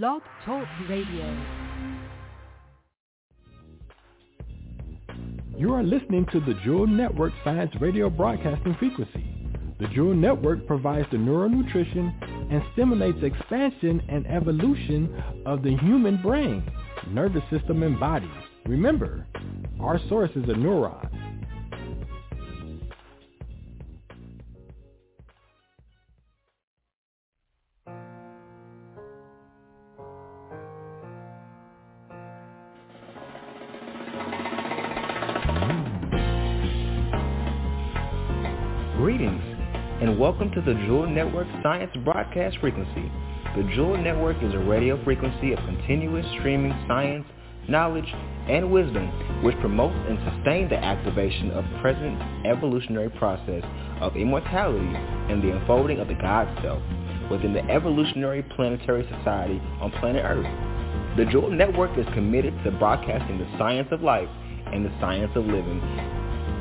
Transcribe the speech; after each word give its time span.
Blog 0.00 0.22
Talk 0.46 0.66
Radio. 0.88 1.38
You 5.58 5.74
are 5.74 5.82
listening 5.82 6.24
to 6.32 6.40
the 6.40 6.54
Jewel 6.64 6.86
Network 6.86 7.34
Science 7.44 7.72
Radio 7.78 8.08
Broadcasting 8.08 8.74
Frequency. 8.78 9.22
The 9.78 9.88
Jewel 9.88 10.14
Network 10.14 10.66
provides 10.66 11.06
the 11.12 11.18
neural 11.18 11.50
nutrition 11.50 12.10
and 12.50 12.62
stimulates 12.72 13.18
expansion 13.22 14.00
and 14.08 14.26
evolution 14.28 15.22
of 15.44 15.62
the 15.62 15.76
human 15.76 16.22
brain, 16.22 16.64
nervous 17.08 17.42
system, 17.50 17.82
and 17.82 18.00
body. 18.00 18.30
Remember, 18.64 19.26
our 19.78 20.00
source 20.08 20.30
is 20.30 20.44
a 20.44 20.54
neuron. 20.54 21.11
Welcome 40.32 40.50
to 40.50 40.62
the 40.62 40.72
Jewel 40.86 41.06
Network 41.06 41.46
Science 41.62 41.94
Broadcast 42.04 42.56
Frequency. 42.58 43.12
The 43.54 43.68
Jewel 43.74 43.98
Network 43.98 44.42
is 44.42 44.54
a 44.54 44.58
radio 44.60 44.96
frequency 45.04 45.52
of 45.52 45.58
continuous 45.58 46.24
streaming 46.38 46.72
science, 46.88 47.26
knowledge, 47.68 48.08
and 48.48 48.72
wisdom 48.72 49.42
which 49.44 49.54
promotes 49.60 49.94
and 50.08 50.18
sustains 50.24 50.70
the 50.70 50.78
activation 50.78 51.50
of 51.50 51.68
the 51.68 51.78
present 51.82 52.18
evolutionary 52.46 53.10
process 53.10 53.62
of 54.00 54.16
immortality 54.16 54.96
and 55.28 55.44
the 55.44 55.54
unfolding 55.54 56.00
of 56.00 56.08
the 56.08 56.14
God 56.14 56.48
Self 56.62 56.82
within 57.30 57.52
the 57.52 57.68
evolutionary 57.70 58.42
planetary 58.56 59.06
society 59.18 59.60
on 59.82 59.90
planet 60.00 60.24
Earth. 60.24 60.48
The 61.18 61.26
Jewel 61.26 61.50
Network 61.50 61.98
is 61.98 62.06
committed 62.14 62.54
to 62.64 62.70
broadcasting 62.70 63.36
the 63.36 63.58
science 63.58 63.88
of 63.92 64.00
life 64.00 64.30
and 64.72 64.82
the 64.82 64.92
science 64.98 65.32
of 65.36 65.44
living. 65.44 65.78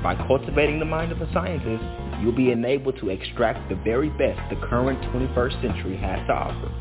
By 0.04 0.16
cultivating 0.28 0.80
the 0.80 0.86
mind 0.86 1.14
of 1.14 1.22
a 1.22 1.32
scientist, 1.32 2.11
you'll 2.22 2.32
be 2.36 2.52
enabled 2.52 2.98
to 3.00 3.10
extract 3.10 3.68
the 3.68 3.76
very 3.76 4.10
best 4.10 4.40
the 4.50 4.68
current 4.68 5.02
21st 5.12 5.62
century 5.62 5.98
has 5.98 6.26
to 6.28 6.34
offer. 6.34 6.72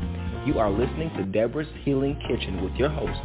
You 0.47 0.59
are 0.59 0.71
listening 0.71 1.11
to 1.17 1.25
Deborah's 1.25 1.69
Healing 1.83 2.19
Kitchen 2.29 2.63
with 2.63 2.75
your 2.75 2.91
host, 2.91 3.21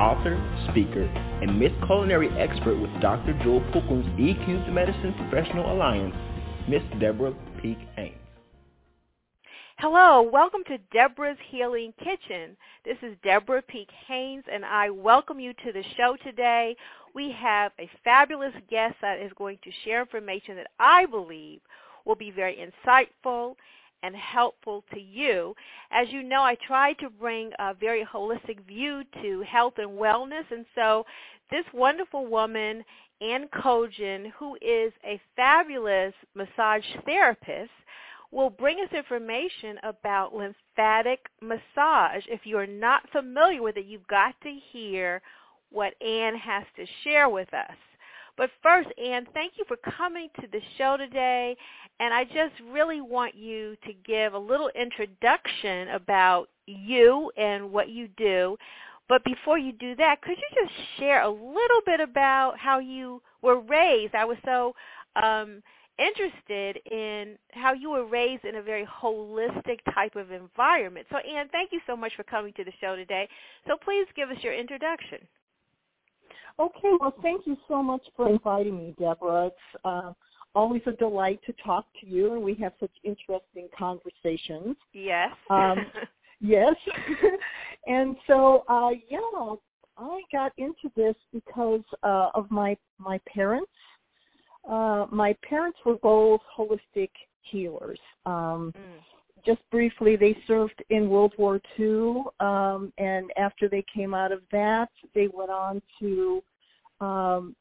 author, 0.00 0.38
speaker, 0.70 1.04
and 1.04 1.58
Miss 1.58 1.72
Culinary 1.86 2.28
Expert 2.38 2.76
with 2.76 2.90
Dr. 3.00 3.38
Jewel 3.42 3.60
Pookrum 3.72 4.04
EQ 4.18 4.72
Medicine 4.72 5.14
Professional 5.14 5.72
Alliance, 5.72 6.14
Miss 6.68 6.82
Deborah 7.00 7.34
Peak 7.62 7.78
Haynes. 7.96 8.16
Hello, 9.78 10.20
welcome 10.20 10.62
to 10.66 10.76
Deborah's 10.92 11.38
Healing 11.50 11.94
Kitchen. 11.98 12.54
This 12.84 12.98
is 13.02 13.16
Deborah 13.24 13.62
Peak 13.62 13.88
Haynes, 14.08 14.44
and 14.52 14.62
I 14.62 14.90
welcome 14.90 15.40
you 15.40 15.54
to 15.54 15.72
the 15.72 15.82
show 15.96 16.16
today. 16.22 16.76
We 17.14 17.32
have 17.32 17.72
a 17.78 17.90
fabulous 18.04 18.54
guest 18.68 18.96
that 19.02 19.18
is 19.18 19.32
going 19.36 19.58
to 19.64 19.70
share 19.84 20.00
information 20.00 20.56
that 20.56 20.70
I 20.78 21.06
believe 21.06 21.60
will 22.04 22.14
be 22.14 22.30
very 22.30 22.56
insightful 22.56 23.56
and 24.02 24.16
helpful 24.16 24.84
to 24.94 25.00
you. 25.00 25.54
As 25.90 26.08
you 26.10 26.22
know, 26.22 26.42
I 26.42 26.56
try 26.66 26.94
to 26.94 27.10
bring 27.10 27.50
a 27.58 27.74
very 27.74 28.04
holistic 28.04 28.66
view 28.66 29.02
to 29.22 29.42
health 29.42 29.74
and 29.78 29.90
wellness, 29.90 30.44
and 30.50 30.64
so 30.74 31.04
this 31.50 31.64
wonderful 31.74 32.26
woman, 32.26 32.84
Anne 33.20 33.48
Koegan, 33.48 34.30
who 34.38 34.56
is 34.62 34.92
a 35.04 35.20
fabulous 35.36 36.14
massage 36.34 36.84
therapist, 37.04 37.70
will 38.30 38.50
bring 38.50 38.78
us 38.80 38.92
information 38.94 39.76
about 39.82 40.34
lymphatic 40.34 41.26
massage. 41.42 42.22
If 42.28 42.46
you're 42.46 42.66
not 42.66 43.10
familiar 43.10 43.60
with 43.60 43.76
it, 43.76 43.86
you've 43.86 44.06
got 44.06 44.34
to 44.42 44.58
hear 44.72 45.20
what 45.70 45.94
Anne 46.02 46.36
has 46.36 46.64
to 46.76 46.86
share 47.04 47.28
with 47.28 47.52
us. 47.54 47.76
But 48.36 48.50
first, 48.62 48.88
Anne, 48.98 49.26
thank 49.34 49.54
you 49.58 49.64
for 49.68 49.76
coming 49.76 50.28
to 50.40 50.46
the 50.50 50.60
show 50.78 50.96
today. 50.96 51.56
And 51.98 52.14
I 52.14 52.24
just 52.24 52.54
really 52.70 53.00
want 53.00 53.34
you 53.34 53.76
to 53.84 53.92
give 54.06 54.32
a 54.32 54.38
little 54.38 54.70
introduction 54.74 55.88
about 55.88 56.48
you 56.66 57.30
and 57.36 57.70
what 57.70 57.90
you 57.90 58.08
do. 58.16 58.56
But 59.08 59.24
before 59.24 59.58
you 59.58 59.72
do 59.72 59.94
that, 59.96 60.22
could 60.22 60.38
you 60.38 60.62
just 60.62 60.72
share 60.98 61.22
a 61.22 61.28
little 61.28 61.80
bit 61.84 62.00
about 62.00 62.58
how 62.58 62.78
you 62.78 63.20
were 63.42 63.60
raised? 63.60 64.14
I 64.14 64.24
was 64.24 64.38
so 64.44 64.74
um, 65.22 65.62
interested 65.98 66.78
in 66.90 67.36
how 67.50 67.72
you 67.74 67.90
were 67.90 68.06
raised 68.06 68.44
in 68.44 68.54
a 68.56 68.62
very 68.62 68.86
holistic 68.86 69.80
type 69.94 70.16
of 70.16 70.30
environment. 70.30 71.06
So, 71.10 71.18
Anne, 71.18 71.48
thank 71.52 71.72
you 71.72 71.80
so 71.86 71.96
much 71.96 72.12
for 72.16 72.22
coming 72.22 72.52
to 72.54 72.64
the 72.64 72.72
show 72.80 72.96
today. 72.96 73.28
So 73.66 73.76
please 73.84 74.06
give 74.16 74.30
us 74.30 74.38
your 74.42 74.54
introduction. 74.54 75.18
Okay, 76.60 76.90
well, 77.00 77.14
thank 77.22 77.46
you 77.46 77.56
so 77.66 77.82
much 77.82 78.02
for 78.14 78.28
inviting 78.28 78.76
me, 78.76 78.94
Deborah. 78.98 79.46
It's 79.46 79.80
uh, 79.82 80.12
always 80.54 80.82
a 80.86 80.92
delight 80.92 81.40
to 81.46 81.54
talk 81.64 81.86
to 82.00 82.06
you, 82.06 82.34
and 82.34 82.42
we 82.42 82.54
have 82.56 82.74
such 82.78 82.90
interesting 83.02 83.68
conversations. 83.76 84.76
Yes. 84.92 85.30
Um, 85.48 85.86
yes. 86.40 86.74
and 87.86 88.14
so, 88.26 88.64
uh, 88.68 88.90
yeah, 89.08 89.54
I 89.96 90.20
got 90.30 90.52
into 90.58 90.92
this 90.96 91.14
because 91.32 91.82
uh, 92.02 92.28
of 92.34 92.50
my 92.50 92.76
my 92.98 93.18
parents. 93.32 93.70
Uh, 94.68 95.06
my 95.10 95.34
parents 95.48 95.78
were 95.86 95.96
both 95.96 96.42
holistic 96.58 97.10
healers. 97.42 97.98
Um, 98.26 98.74
mm 98.76 99.00
just 99.44 99.60
briefly, 99.70 100.16
they 100.16 100.36
served 100.46 100.82
in 100.90 101.08
World 101.08 101.32
War 101.38 101.60
II, 101.78 102.24
um, 102.40 102.92
and 102.98 103.30
after 103.36 103.68
they 103.68 103.84
came 103.92 104.14
out 104.14 104.32
of 104.32 104.42
that, 104.52 104.90
they 105.14 105.28
went 105.32 105.50
on 105.50 105.80
to 106.00 106.42
um, 107.00 107.54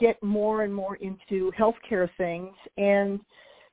get 0.00 0.22
more 0.22 0.62
and 0.62 0.74
more 0.74 0.96
into 0.96 1.52
healthcare 1.58 2.08
things. 2.16 2.54
And 2.76 3.20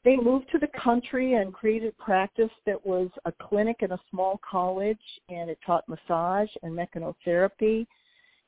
they 0.04 0.16
moved 0.16 0.48
to 0.52 0.60
the 0.60 0.70
country 0.80 1.36
and 1.36 1.54
created 1.54 1.98
practice 1.98 2.50
that 2.66 2.84
was 2.86 3.10
a 3.26 3.32
clinic 3.32 3.78
in 3.82 3.92
a 3.92 4.00
small 4.10 4.40
college, 4.50 4.98
and 5.30 5.50
it 5.50 5.60
taught 5.66 5.88
massage 5.88 6.50
and 6.64 6.78
mechanotherapy. 6.78 7.86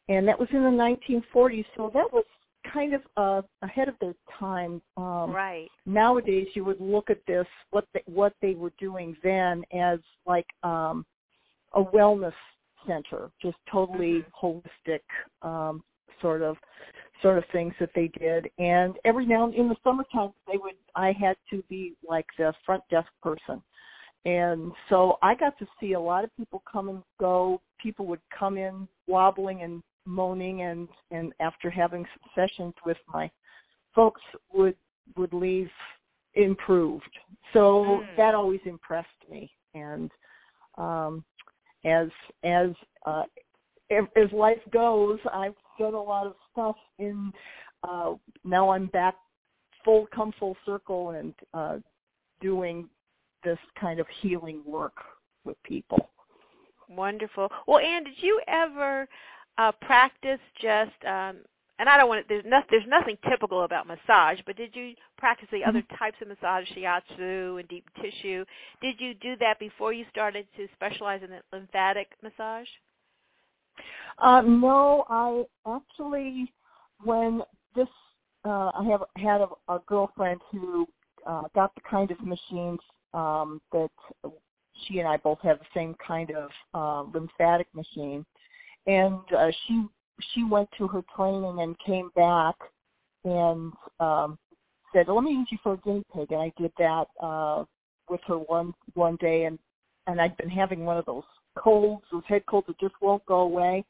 And 0.10 0.28
that 0.28 0.40
was 0.40 0.50
in 0.52 0.64
the 0.64 0.70
1940s, 1.32 1.66
so 1.78 1.92
that 1.94 2.12
was 2.12 2.26
kind 2.72 2.94
of 2.94 3.02
uh, 3.18 3.42
ahead 3.62 3.88
of 3.88 3.96
their 4.02 4.16
time. 4.40 4.82
Um, 4.98 5.32
right. 5.32 5.68
Nowadays, 5.86 6.48
you 6.56 6.64
would 6.66 6.82
look 6.82 7.10
at 7.10 7.20
this 7.28 7.46
what 7.72 7.86
they, 7.94 8.02
what 8.06 8.34
they 8.42 8.54
were 8.54 8.74
doing 8.80 9.16
then 9.24 9.64
as 9.74 10.00
like 10.26 10.48
um, 10.64 11.06
a 11.74 11.84
wellness 11.84 12.34
center, 12.88 13.30
just 13.42 13.58
totally 13.72 14.24
mm-hmm. 14.42 14.46
holistic 14.46 15.02
um, 15.42 15.84
sort 16.22 16.42
of 16.42 16.58
sort 17.22 17.38
of 17.38 17.44
things 17.52 17.74
that 17.80 17.92
they 17.96 18.10
did. 18.20 18.50
And 18.58 18.96
every 19.06 19.26
now 19.26 19.46
and 19.46 19.54
in 19.54 19.70
the 19.70 19.76
summertime, 19.84 20.32
they 20.48 20.58
would 20.58 20.76
I 20.96 21.14
had 21.20 21.36
to 21.52 21.64
be 21.70 21.94
like 22.08 22.26
the 22.38 22.54
front 22.66 22.84
desk 22.90 23.10
person. 23.22 23.62
And 24.26 24.72
so 24.90 25.18
I 25.22 25.36
got 25.36 25.58
to 25.60 25.68
see 25.80 25.94
a 25.94 26.00
lot 26.00 26.24
of 26.24 26.36
people 26.38 26.64
come 26.72 26.90
and 26.90 27.04
go. 27.20 27.62
People 27.82 28.06
would 28.08 28.22
come 28.38 28.58
in 28.58 28.88
wobbling 29.08 29.62
and 29.64 29.84
moaning 30.06 30.64
and 30.64 30.88
and 31.12 31.34
after 31.40 31.70
having 31.70 32.06
some 32.06 32.32
sessions 32.36 32.74
with 32.86 32.98
my 33.14 33.30
folks 33.96 34.22
would 34.54 34.76
would 35.16 35.34
leave 35.34 35.70
improved 36.36 37.10
so 37.54 38.02
mm. 38.02 38.18
that 38.18 38.36
always 38.36 38.60
impressed 38.66 39.08
me 39.30 39.50
and 39.76 40.12
um 40.78 41.24
as 41.86 42.08
as 42.44 42.70
uh 43.06 43.24
as 43.92 44.32
life 44.34 44.60
goes 44.72 45.20
i've 45.32 45.56
done 45.80 45.94
a 45.94 46.02
lot 46.02 46.28
of 46.28 46.36
stuff 46.52 46.76
in 47.00 47.32
uh 47.88 48.14
now 48.44 48.70
i'm 48.70 48.88
back 48.88 49.16
full 49.84 50.08
come 50.14 50.34
full 50.40 50.56
circle 50.66 51.12
and 51.12 51.34
uh 51.54 51.78
doing 52.42 52.88
this 53.44 53.60
kind 53.80 54.00
of 54.00 54.08
healing 54.22 54.62
work 54.66 54.96
with 55.46 55.62
people 55.64 56.10
wonderful 56.90 57.50
well 57.68 57.80
Anne, 57.80 58.04
did 58.04 58.16
you 58.18 58.42
ever 58.48 59.08
uh, 59.58 59.72
practice 59.82 60.40
just 60.62 60.92
um, 61.08 61.38
and 61.80 61.90
I 61.90 61.98
don't 61.98 62.08
want 62.08 62.28
to, 62.28 62.34
there's 62.34 62.46
no, 62.46 62.62
there's 62.70 62.88
nothing 62.88 63.18
typical 63.30 63.64
about 63.64 63.88
massage, 63.88 64.40
but 64.46 64.56
did 64.56 64.76
you 64.76 64.94
practice 65.18 65.48
the 65.52 65.64
other 65.64 65.82
mm-hmm. 65.82 65.96
types 65.96 66.18
of 66.22 66.28
massage, 66.28 66.66
shiatsu 66.70 67.60
and 67.60 67.68
deep 67.68 67.86
tissue? 68.02 68.46
Did 68.82 69.00
you 69.00 69.14
do 69.16 69.36
that 69.40 69.60
before 69.60 69.92
you 69.92 70.06
started 70.10 70.46
to 70.56 70.68
specialize 70.76 71.22
in 71.24 71.32
lymphatic 71.52 72.10
massage? 72.22 72.68
Uh, 74.20 74.42
no, 74.42 75.06
I 75.10 75.44
actually, 75.68 76.52
when 77.04 77.42
this, 77.76 77.88
uh, 78.46 78.72
I 78.76 78.86
have 78.90 79.04
had 79.18 79.42
a, 79.42 79.48
a 79.74 79.80
girlfriend 79.88 80.42
who 80.52 80.88
uh, 81.26 81.44
got 81.56 81.74
the 81.76 81.82
kind 81.90 82.12
of 82.12 82.20
machines 82.22 82.80
um, 83.14 83.62
that 83.72 83.90
she 84.86 85.00
and 85.00 85.08
I 85.08 85.18
both 85.18 85.40
have 85.42 85.60
the 85.60 85.66
same 85.74 85.96
kind 86.06 86.32
of 86.32 86.50
uh, 86.74 87.10
lymphatic 87.14 87.68
machine. 87.74 88.26
And 88.88 89.20
uh, 89.36 89.52
she 89.66 89.86
she 90.34 90.44
went 90.44 90.70
to 90.78 90.88
her 90.88 91.04
training 91.16 91.60
and 91.62 91.78
came 91.80 92.10
back 92.16 92.56
and 93.24 93.72
um, 94.00 94.38
said, 94.94 95.08
"Let 95.08 95.24
me 95.24 95.32
use 95.32 95.48
you 95.52 95.58
for 95.64 95.74
a 95.74 95.78
guinea 95.78 96.04
pig," 96.14 96.32
and 96.32 96.42
I 96.42 96.52
did 96.58 96.72
that 96.78 97.06
uh, 97.22 97.64
with 98.10 98.22
her 98.28 98.38
one 98.38 98.74
one 98.94 99.16
day, 99.18 99.46
and 99.46 99.58
and 100.08 100.20
I'd 100.20 100.36
been 100.38 100.50
having 100.50 100.86
one 100.86 100.98
of 100.98 101.06
those 101.06 101.24
colds, 101.58 102.04
those 102.12 102.24
head 102.28 102.46
colds 102.46 102.68
that 102.68 102.80
just 102.80 102.96
won't 103.02 103.26
go 103.26 103.42
away. 103.42 103.84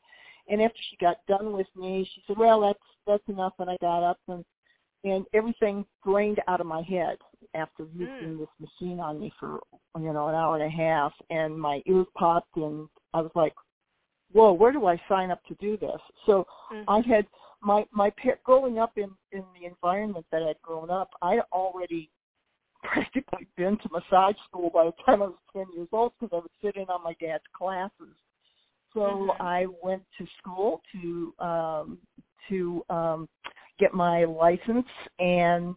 And 0.49 0.61
after 0.61 0.79
she 0.89 0.97
got 0.97 1.25
done 1.27 1.53
with 1.53 1.67
me, 1.75 2.07
she 2.13 2.21
said, 2.27 2.37
"Well, 2.37 2.61
that's 2.61 2.79
that's 3.07 3.27
enough." 3.29 3.53
And 3.59 3.69
I 3.69 3.77
got 3.81 4.03
up 4.03 4.19
and 4.27 4.43
and 5.05 5.25
everything 5.33 5.85
drained 6.05 6.41
out 6.47 6.61
of 6.61 6.67
my 6.67 6.81
head 6.81 7.17
after 7.53 7.85
using 7.93 8.37
Mm. 8.37 8.39
this 8.39 8.49
machine 8.59 8.99
on 8.99 9.19
me 9.19 9.29
for 9.39 9.61
you 9.97 10.13
know 10.13 10.27
an 10.27 10.35
hour 10.35 10.55
and 10.55 10.63
a 10.63 10.69
half, 10.69 11.13
and 11.29 11.59
my 11.59 11.81
ears 11.85 12.07
popped, 12.15 12.55
and 12.57 12.89
I 13.13 13.21
was 13.21 13.31
like, 13.35 13.55
"Whoa, 14.31 14.53
where 14.53 14.71
do 14.71 14.85
I 14.85 15.01
sign 15.07 15.31
up 15.31 15.43
to 15.45 15.55
do 15.55 15.77
this?" 15.77 16.01
So 16.25 16.47
Mhm. 16.71 16.85
I 16.87 16.99
had 17.01 17.27
my 17.61 17.85
my 17.91 18.11
growing 18.43 18.79
up 18.79 18.97
in 18.97 19.15
in 19.31 19.45
the 19.53 19.65
environment 19.65 20.25
that 20.31 20.43
I'd 20.43 20.61
grown 20.61 20.89
up, 20.89 21.09
I'd 21.21 21.41
already 21.51 22.09
practically 22.83 23.47
been 23.57 23.77
to 23.79 23.89
massage 23.91 24.35
school 24.47 24.69
by 24.69 24.85
the 24.85 24.93
time 25.05 25.21
I 25.21 25.27
was 25.27 25.35
ten 25.53 25.65
years 25.75 25.87
old 25.91 26.13
because 26.19 26.35
I 26.35 26.41
would 26.41 26.51
sit 26.61 26.75
in 26.75 26.89
on 26.89 27.03
my 27.03 27.15
dad's 27.19 27.43
classes. 27.53 28.15
So 28.93 28.99
Mhm. 28.99 29.41
I 29.41 29.65
went 29.81 30.03
to 30.17 30.27
school 30.39 30.81
to 30.91 31.33
um 31.39 31.97
to 32.49 32.85
um 32.89 33.29
get 33.79 33.93
my 33.93 34.25
license 34.25 34.87
and 35.19 35.75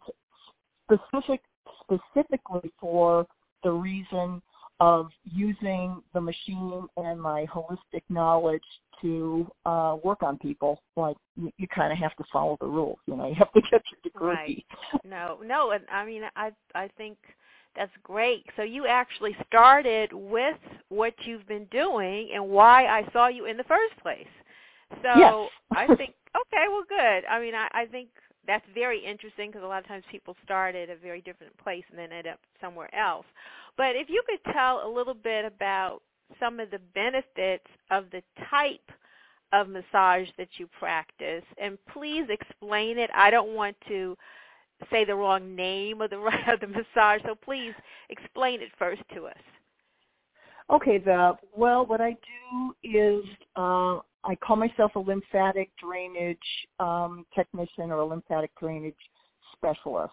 specific 0.85 1.43
specifically 1.83 2.73
for 2.79 3.27
the 3.63 3.71
reason 3.73 4.43
of 4.81 5.09
using 5.25 6.03
the 6.13 6.21
machine 6.21 6.87
and 6.97 7.21
my 7.21 7.47
holistic 7.47 8.03
knowledge 8.09 8.63
to 9.01 9.47
uh 9.67 9.97
work 10.03 10.23
on 10.23 10.39
people 10.39 10.81
like 10.97 11.17
you, 11.37 11.51
you 11.59 11.69
kind 11.69 11.93
of 11.93 11.99
have 11.99 12.15
to 12.17 12.25
follow 12.33 12.57
the 12.61 12.67
rules 12.67 12.99
you 13.07 13.17
know 13.17 13.27
you 13.29 13.35
have 13.35 13.53
to 13.53 13.61
get 13.71 13.83
your 13.91 14.01
degree 14.03 14.27
Right. 14.27 14.67
No, 15.05 15.39
no, 15.45 15.71
and 15.73 15.85
I 15.93 16.05
mean, 16.05 16.23
I 16.37 16.53
I 16.75 16.89
think 16.97 17.19
that's 17.77 17.93
great. 18.03 18.45
So 18.57 18.63
you 18.63 18.87
actually 18.87 19.37
started 19.47 20.13
with 20.13 20.59
what 20.89 21.15
you've 21.25 21.47
been 21.47 21.67
doing 21.67 22.31
and 22.35 22.49
why 22.49 22.87
I 22.87 23.09
saw 23.13 23.29
you 23.29 23.47
in 23.47 23.57
the 23.57 23.65
first 23.65 23.97
place. 24.03 24.27
So 25.03 25.19
Yes. 25.19 25.35
I 25.73 25.87
think 25.97 26.15
okay, 26.35 26.65
well, 26.69 26.85
good. 26.89 27.25
I 27.29 27.41
mean, 27.41 27.55
I 27.55 27.69
I 27.73 27.87
think 27.87 28.09
that's 28.47 28.65
very 28.75 29.05
interesting 29.05 29.51
because 29.51 29.65
a 29.65 29.67
lot 29.67 29.81
of 29.81 29.89
times 29.89 30.05
people 30.11 30.37
start 30.45 30.75
at 30.75 30.91
a 30.91 30.97
very 30.97 31.21
different 31.21 31.57
place 31.59 31.85
and 31.91 31.99
then 31.99 32.13
end 32.13 32.27
up 32.27 32.39
somewhere 32.61 32.93
else. 32.95 33.27
But 33.77 33.97
if 33.97 34.09
you 34.09 34.23
could 34.29 34.53
tell 34.53 34.87
a 34.87 34.91
little 34.91 35.15
bit 35.15 35.45
about 35.45 36.03
some 36.41 36.61
of 36.61 36.71
the 36.71 36.81
benefits 36.95 37.67
of 37.91 38.07
the 38.11 38.23
type 38.51 38.91
of 39.53 39.69
massage 39.69 40.29
that 40.39 40.49
you 40.59 40.69
practice 40.79 41.45
and 41.59 41.79
please 41.93 42.27
explain 42.29 42.99
it. 42.99 43.11
I 43.15 43.31
don't 43.31 43.55
want 43.55 43.77
to 43.89 44.17
say 44.91 45.05
the 45.05 45.15
wrong 45.15 45.55
name 45.55 46.01
of 46.01 46.11
the 46.11 46.17
of 46.53 46.61
the 46.61 46.67
massage, 46.67 47.21
so 47.25 47.35
please 47.35 47.73
explain 48.11 48.61
it 48.61 48.69
first 48.79 49.03
to 49.15 49.27
us. 49.27 49.37
Okay, 50.71 50.99
the 50.99 51.37
well, 51.55 51.87
what 51.87 52.01
I 52.01 52.11
do 52.11 52.75
is 52.83 53.25
uh, 53.55 54.01
I 54.27 54.35
call 54.35 54.57
myself 54.57 54.97
a 54.97 54.99
lymphatic 54.99 55.71
drainage 55.83 56.39
um, 56.81 57.25
technician 57.35 57.91
or 57.91 57.99
a 57.99 58.05
lymphatic 58.05 58.51
drainage 58.59 58.95
specialist 59.53 60.13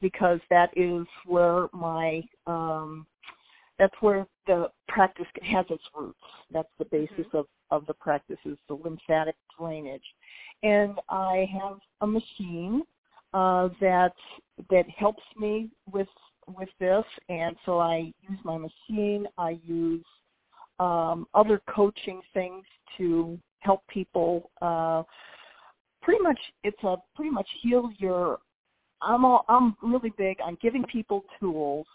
because 0.00 0.40
that 0.50 0.70
is 0.76 1.06
where 1.26 1.68
my 1.72 2.22
um, 2.46 3.06
that's 3.78 3.94
where 4.00 4.26
the 4.46 4.70
practice 4.88 5.26
has 5.42 5.64
its 5.70 5.82
roots. 5.96 6.18
That's 6.50 6.68
the 6.78 6.84
basis 6.86 7.26
of 7.32 7.46
of 7.70 7.86
the 7.86 7.94
practice 7.94 8.38
is 8.44 8.58
the 8.68 8.74
lymphatic 8.74 9.36
drainage, 9.58 10.02
and 10.62 10.98
I 11.08 11.48
have 11.60 11.78
a 12.02 12.06
machine 12.06 12.82
uh, 13.32 13.68
that 13.80 14.14
that 14.70 14.88
helps 14.90 15.22
me 15.38 15.70
with 15.90 16.08
with 16.56 16.68
this, 16.78 17.04
and 17.28 17.56
so 17.64 17.78
I 17.78 18.12
use 18.28 18.38
my 18.44 18.58
machine. 18.58 19.26
I 19.38 19.58
use 19.64 20.04
um, 20.78 21.26
other 21.34 21.60
coaching 21.74 22.20
things 22.34 22.64
to 22.96 23.38
help 23.60 23.86
people. 23.88 24.50
Uh, 24.62 25.02
pretty 26.02 26.22
much, 26.22 26.38
it's 26.64 26.82
a 26.84 26.96
pretty 27.14 27.30
much 27.30 27.48
heal 27.60 27.90
your. 27.98 28.38
I'm 29.00 29.24
all, 29.24 29.44
I'm 29.48 29.76
really 29.82 30.12
big 30.18 30.38
on 30.44 30.58
giving 30.60 30.82
people 30.84 31.24
tools 31.38 31.86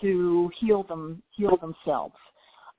to 0.00 0.50
heal 0.58 0.82
them 0.82 1.22
heal 1.30 1.56
themselves. 1.56 2.16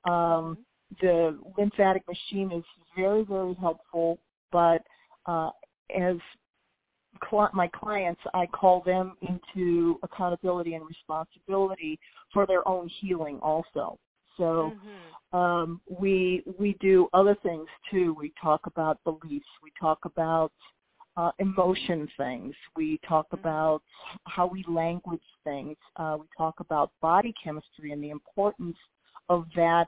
Um, 0.06 0.58
the 1.02 1.40
lymphatic 1.58 2.04
machine 2.08 2.52
is 2.52 2.64
very 2.96 3.24
very 3.24 3.56
helpful, 3.56 4.20
but 4.52 4.84
uh, 5.26 5.50
as 5.98 6.18
cli- 7.24 7.48
my 7.54 7.68
clients, 7.68 8.22
I 8.34 8.46
call 8.48 8.82
them 8.86 9.16
into 9.22 10.00
accountability 10.04 10.76
and 10.76 10.86
responsibility 10.88 12.00
for 12.34 12.46
their 12.46 12.68
own 12.68 12.90
healing 13.00 13.40
also. 13.42 13.98
So 14.38 14.74
Mhm. 15.34 15.38
um, 15.38 15.82
we 15.90 16.44
we 16.58 16.74
do 16.80 17.10
other 17.14 17.36
things 17.44 17.68
too. 17.90 18.16
We 18.20 18.34
talk 18.42 18.68
about 18.68 19.04
beliefs. 19.04 19.48
We 19.64 19.72
talk 19.80 20.00
about 20.06 20.52
uh, 21.18 21.32
emotion 21.40 22.08
things. 22.18 22.54
We 22.76 23.00
talk 23.08 23.28
Mhm. 23.34 23.40
about 23.40 23.84
how 24.26 24.48
we 24.48 24.64
language 24.68 25.24
things. 25.44 25.78
Uh, 25.96 26.18
we 26.20 26.28
talk 26.38 26.60
about 26.60 26.92
body 27.02 27.34
chemistry 27.42 27.92
and 27.92 28.04
the 28.04 28.10
importance 28.10 28.78
of 29.30 29.46
that. 29.56 29.88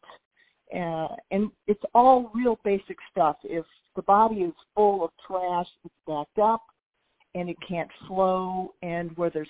Uh, 0.74 1.16
and 1.32 1.52
it's 1.68 1.84
all 1.94 2.32
real 2.34 2.60
basic 2.64 2.98
stuff. 3.12 3.38
If 3.44 3.66
the 3.96 4.02
body 4.04 4.42
is 4.42 4.54
full 4.76 5.04
of 5.04 5.12
trash, 5.26 5.68
it's 5.84 5.94
backed 6.06 6.40
up 6.40 6.62
and 7.36 7.50
it 7.50 7.58
can't 7.68 7.90
flow. 8.08 8.74
And 8.82 9.16
where 9.18 9.30
there's 9.30 9.50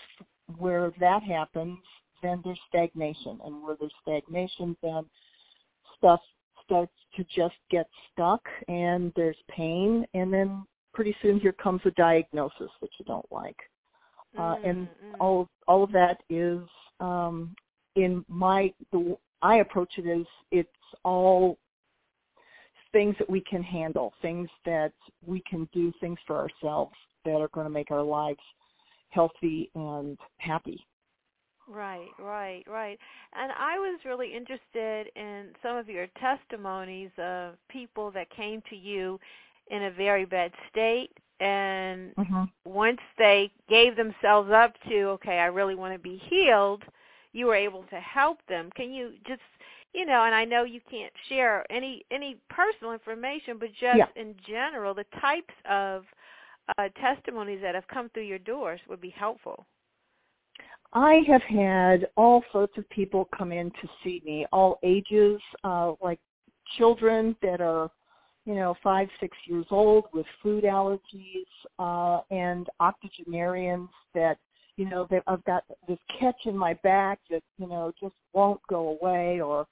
where 0.58 0.92
that 1.00 1.24
happens, 1.24 1.80
then 2.22 2.42
there's 2.44 2.60
stagnation. 2.70 3.40
And 3.46 3.62
where 3.62 3.76
there's 3.80 3.94
stagnation, 4.02 4.76
then 4.82 5.06
stuff 5.98 6.22
starts 6.66 6.94
to 7.16 7.24
just 7.34 7.56
get 7.72 7.88
stuck 8.12 8.42
and 8.68 9.14
there's 9.16 9.38
pain 9.50 10.06
and 10.14 10.32
then 10.32 10.66
pretty 10.94 11.16
soon 11.22 11.40
here 11.40 11.54
comes 11.54 11.82
a 11.86 11.92
diagnosis 11.92 12.72
that 12.82 12.90
you 13.00 13.06
don't 13.06 13.32
like. 13.32 13.58
Uh, 14.38 14.56
and 14.64 14.88
Mm, 14.88 14.90
mm. 14.90 15.16
all 15.20 15.50
all 15.68 15.84
of 15.84 15.92
that 15.92 16.22
is 16.30 16.60
um, 17.00 17.56
in 17.96 18.26
my 18.28 18.74
the 18.92 19.18
I 19.42 19.58
approach 19.58 19.98
it 19.98 20.08
as 20.08 20.26
it's 20.52 20.70
all 21.04 21.58
things 22.92 23.16
that 23.20 23.30
we 23.30 23.42
can 23.42 23.62
handle, 23.62 24.14
things 24.22 24.50
that 24.66 24.94
we 25.26 25.42
can 25.50 25.68
do, 25.74 25.94
things 26.00 26.20
for 26.26 26.36
ourselves 26.36 26.96
that 27.26 27.36
are 27.36 27.50
going 27.50 27.66
to 27.66 27.72
make 27.72 27.92
our 27.92 28.04
lives 28.04 28.40
healthy 29.10 29.70
and 29.76 30.18
happy. 30.38 30.86
Right, 31.68 32.14
right, 32.18 32.64
right. 32.68 32.98
And 33.34 33.52
I 33.52 33.78
was 33.78 34.00
really 34.06 34.34
interested 34.34 35.08
in 35.16 35.50
some 35.62 35.76
of 35.78 35.90
your 35.90 36.08
testimonies 36.20 37.12
of 37.18 37.56
people 37.70 38.12
that 38.12 38.30
came 38.30 38.62
to 38.70 38.76
you 38.76 39.20
in 39.70 39.84
a 39.84 39.92
very 39.92 40.26
bad 40.26 40.52
state 40.72 41.12
and 41.40 42.16
Mm-hmm. 42.18 42.44
once 42.66 43.00
they 43.18 43.52
gave 43.70 43.96
themselves 43.96 44.52
up 44.52 44.74
to, 44.90 45.02
okay, 45.10 45.40
I 45.40 45.46
really 45.46 45.76
want 45.76 45.94
to 45.94 46.00
be 46.00 46.18
healed, 46.30 46.84
you 47.34 47.46
were 47.48 47.56
able 47.56 47.84
to 47.86 48.00
help 48.00 48.40
them. 48.48 48.70
Can 48.76 48.92
you 48.94 49.14
just, 49.28 49.42
you 49.94 50.06
know, 50.06 50.24
and 50.24 50.36
I 50.36 50.46
know 50.46 50.64
you 50.64 50.82
can't 50.90 51.14
share 51.30 51.66
any 51.72 52.04
any 52.12 52.38
personal 52.50 52.94
information, 52.94 53.58
but 53.60 53.70
just 53.74 53.98
Yeah. 53.98 54.08
in 54.16 54.36
general, 54.48 54.94
the 54.94 55.06
types 55.22 55.54
of 55.70 56.06
uh, 56.78 56.90
testimonies 57.00 57.62
that 57.62 57.76
have 57.76 57.88
come 57.88 58.10
through 58.10 58.24
your 58.24 58.40
doors 58.40 58.80
would 58.88 59.02
be 59.02 59.10
helpful. 59.10 59.66
I 60.94 61.22
have 61.28 61.42
had 61.44 62.08
all 62.16 62.44
sorts 62.52 62.78
of 62.78 62.90
people 62.90 63.28
come 63.38 63.52
in 63.52 63.72
to 63.72 63.88
see 64.04 64.22
me, 64.26 64.46
all 64.52 64.80
ages, 64.84 65.40
uh, 65.64 65.94
like 66.02 66.20
children 66.78 67.36
that 67.42 67.62
are, 67.62 67.90
you 68.46 68.56
know, 68.56 68.76
five, 68.82 69.10
six 69.20 69.36
years 69.46 69.66
old 69.70 70.06
with 70.14 70.26
food 70.42 70.64
allergies, 70.64 71.46
uh, 71.80 72.22
and 72.32 72.68
octogenarians 72.80 73.90
that, 74.14 74.38
you 74.78 74.88
know, 74.88 75.08
that 75.10 75.24
I've 75.28 75.44
got 75.44 75.64
this 75.88 76.00
catch 76.20 76.46
in 76.46 76.58
my 76.58 76.74
back 76.76 77.20
that, 77.30 77.44
you 77.58 77.68
know, 77.68 77.92
just 78.00 78.16
won't 78.34 78.62
go 78.70 78.98
away, 79.02 79.42
or 79.42 79.68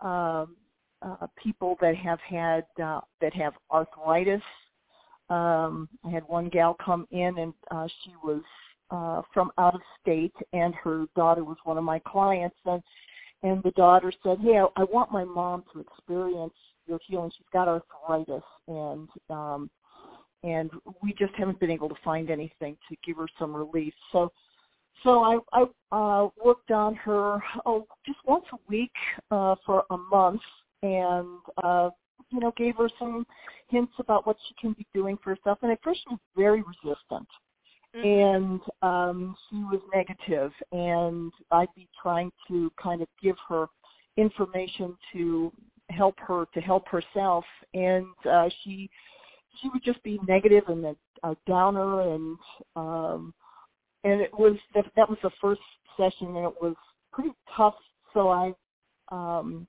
um, 0.00 0.56
uh, 1.02 1.26
people 1.42 1.76
that 1.80 1.96
have 1.96 2.20
had 2.20 2.64
uh, 2.82 3.00
that 3.20 3.32
have 3.34 3.54
arthritis. 3.70 4.42
Um, 5.30 5.88
I 6.04 6.10
had 6.10 6.24
one 6.26 6.48
gal 6.48 6.74
come 6.82 7.06
in 7.10 7.38
and 7.38 7.52
uh, 7.70 7.86
she 8.02 8.12
was 8.24 8.40
uh, 8.90 9.22
from 9.32 9.50
out 9.58 9.74
of 9.74 9.80
state, 10.00 10.34
and 10.52 10.74
her 10.74 11.06
daughter 11.14 11.44
was 11.44 11.56
one 11.64 11.78
of 11.78 11.84
my 11.84 11.98
clients, 12.00 12.56
and 12.64 12.82
and 13.42 13.62
the 13.62 13.70
daughter 13.72 14.12
said, 14.22 14.38
"Hey, 14.40 14.58
I, 14.58 14.66
I 14.80 14.84
want 14.84 15.12
my 15.12 15.24
mom 15.24 15.64
to 15.72 15.80
experience 15.80 16.54
your 16.86 16.98
healing. 17.06 17.30
She's 17.36 17.46
got 17.52 17.68
arthritis, 17.68 18.42
and 18.66 19.08
um, 19.30 19.70
and 20.42 20.70
we 21.02 21.12
just 21.12 21.34
haven't 21.34 21.60
been 21.60 21.70
able 21.70 21.88
to 21.88 21.94
find 22.04 22.30
anything 22.30 22.76
to 22.88 22.96
give 23.04 23.16
her 23.18 23.28
some 23.38 23.54
relief." 23.54 23.94
So, 24.12 24.32
so 25.02 25.22
I 25.22 25.38
I 25.52 25.64
uh, 25.92 26.28
worked 26.42 26.70
on 26.70 26.94
her 26.96 27.38
oh 27.66 27.86
just 28.06 28.18
once 28.24 28.46
a 28.52 28.58
week 28.68 28.92
uh, 29.30 29.54
for 29.64 29.84
a 29.90 29.96
month, 29.96 30.42
and 30.82 31.38
uh, 31.62 31.90
you 32.30 32.40
know 32.40 32.52
gave 32.56 32.76
her 32.76 32.88
some 32.98 33.26
hints 33.68 33.92
about 33.98 34.26
what 34.26 34.36
she 34.48 34.54
can 34.60 34.72
be 34.72 34.86
doing 34.94 35.18
for 35.22 35.34
herself. 35.34 35.58
And 35.62 35.70
at 35.70 35.82
first, 35.84 36.00
she 36.02 36.14
was 36.14 36.20
very 36.36 36.62
resistant 36.62 37.28
and 37.94 38.60
um 38.82 39.36
she 39.48 39.56
was 39.56 39.80
negative 39.94 40.52
and 40.72 41.32
I'd 41.50 41.74
be 41.74 41.88
trying 42.00 42.30
to 42.48 42.70
kind 42.80 43.02
of 43.02 43.08
give 43.22 43.36
her 43.48 43.66
information 44.16 44.96
to 45.12 45.52
help 45.90 46.16
her 46.18 46.46
to 46.54 46.60
help 46.60 46.86
herself. 46.88 47.44
And 47.74 48.06
uh 48.30 48.48
she 48.62 48.90
she 49.60 49.68
would 49.70 49.82
just 49.82 50.02
be 50.02 50.20
negative 50.28 50.64
and 50.68 50.84
a, 50.84 50.96
a 51.24 51.36
downer 51.46 52.02
and 52.14 52.38
um 52.76 53.34
and 54.04 54.20
it 54.20 54.32
was 54.32 54.56
that 54.74 54.84
that 54.96 55.08
was 55.08 55.18
the 55.22 55.30
first 55.40 55.60
session 55.96 56.36
and 56.36 56.46
it 56.46 56.54
was 56.62 56.74
pretty 57.12 57.32
tough. 57.56 57.74
So 58.14 58.28
i 58.28 58.52
um 59.10 59.66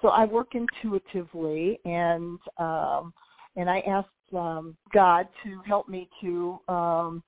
so 0.00 0.08
i 0.08 0.24
work 0.24 0.54
intuitively 0.54 1.78
and 1.84 2.38
um 2.58 3.12
and 3.56 3.68
i 3.68 3.80
asked 3.80 4.08
um 4.34 4.76
god 4.92 5.28
to 5.42 5.60
help 5.66 5.88
me 5.88 6.08
to 6.20 6.58
um 6.68 7.22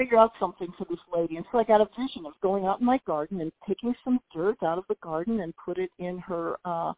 figure 0.00 0.16
out 0.16 0.32
something 0.40 0.72
for 0.78 0.86
this 0.88 0.98
lady. 1.14 1.36
And 1.36 1.44
so 1.52 1.58
I 1.58 1.64
got 1.64 1.82
a 1.82 1.88
vision 1.98 2.24
of 2.24 2.32
going 2.42 2.64
out 2.64 2.80
in 2.80 2.86
my 2.86 2.98
garden 3.06 3.42
and 3.42 3.52
picking 3.66 3.94
some 4.02 4.18
dirt 4.34 4.56
out 4.62 4.78
of 4.78 4.84
the 4.88 4.96
garden 5.02 5.40
and 5.40 5.52
put 5.62 5.76
it 5.76 5.90
in 5.98 6.18
her 6.20 6.56
uh 6.64 6.92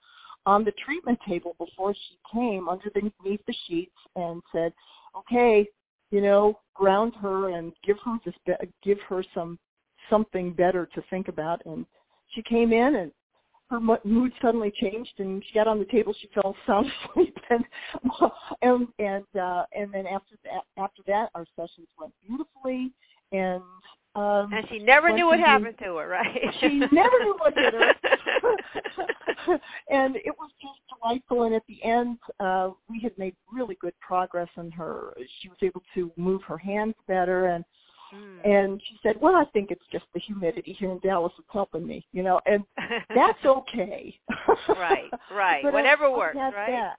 on 0.44 0.64
the 0.64 0.72
treatment 0.84 1.18
table 1.26 1.54
before 1.58 1.94
she 1.94 2.16
came 2.32 2.68
underneath 2.68 3.40
the 3.46 3.54
sheets 3.66 3.94
and 4.16 4.42
said, 4.52 4.72
"Okay, 5.16 5.66
you 6.10 6.20
know, 6.20 6.58
ground 6.74 7.14
her 7.20 7.50
and 7.50 7.72
give 7.84 7.96
her 8.04 8.18
this 8.24 8.34
give 8.82 8.98
her 9.08 9.24
some 9.34 9.58
something 10.10 10.52
better 10.52 10.88
to 10.94 11.02
think 11.10 11.28
about." 11.28 11.64
And 11.66 11.86
she 12.28 12.42
came 12.42 12.72
in 12.72 12.96
and 12.96 13.12
her 13.72 13.98
mood 14.04 14.32
suddenly 14.42 14.70
changed 14.70 15.12
and 15.18 15.42
she 15.46 15.54
got 15.54 15.66
on 15.66 15.78
the 15.78 15.84
table 15.86 16.14
she 16.20 16.28
fell 16.34 16.54
sound 16.66 16.86
asleep 17.10 17.36
and 17.50 17.64
and 18.60 18.88
and 18.98 19.40
uh 19.40 19.64
and 19.72 19.92
then 19.92 20.06
after 20.06 20.36
that 20.44 20.62
after 20.76 21.02
that 21.06 21.30
our 21.34 21.46
sessions 21.56 21.88
went 21.98 22.12
beautifully 22.26 22.92
and 23.32 23.62
um 24.14 24.52
and 24.52 24.66
she 24.68 24.78
never 24.78 25.10
knew 25.10 25.26
what 25.26 25.38
happened 25.38 25.74
to 25.78 25.96
her 25.96 26.06
right? 26.06 26.38
she 26.60 26.68
never 26.92 27.18
knew 27.22 27.34
what 27.38 27.54
hit 27.56 27.74
her. 27.74 27.94
And 29.90 30.16
it 30.16 30.34
was 30.38 30.50
just 30.60 30.78
delightful 30.88 31.44
and 31.44 31.54
at 31.54 31.62
the 31.66 31.82
end 31.82 32.18
uh 32.40 32.70
we 32.90 33.00
had 33.00 33.16
made 33.16 33.34
really 33.50 33.76
good 33.80 33.94
progress 34.00 34.48
in 34.56 34.70
her. 34.70 35.14
She 35.40 35.48
was 35.48 35.58
able 35.62 35.82
to 35.94 36.12
move 36.16 36.42
her 36.42 36.58
hands 36.58 36.94
better 37.08 37.46
and 37.46 37.64
Mm. 38.14 38.46
And 38.46 38.82
she 38.88 38.98
said, 39.02 39.16
"Well, 39.20 39.34
I 39.34 39.44
think 39.52 39.70
it's 39.70 39.84
just 39.90 40.04
the 40.12 40.20
humidity 40.20 40.72
here 40.72 40.90
in 40.90 40.98
Dallas 40.98 41.32
is 41.38 41.44
helping 41.50 41.86
me, 41.86 42.06
you 42.12 42.22
know, 42.22 42.40
and 42.46 42.64
that's 43.14 43.44
okay." 43.44 44.18
right, 44.68 45.10
right. 45.30 45.62
but 45.62 45.72
Whatever 45.72 46.06
I, 46.06 46.16
works, 46.16 46.36
I 46.38 46.50
right? 46.50 46.70
That. 46.70 46.96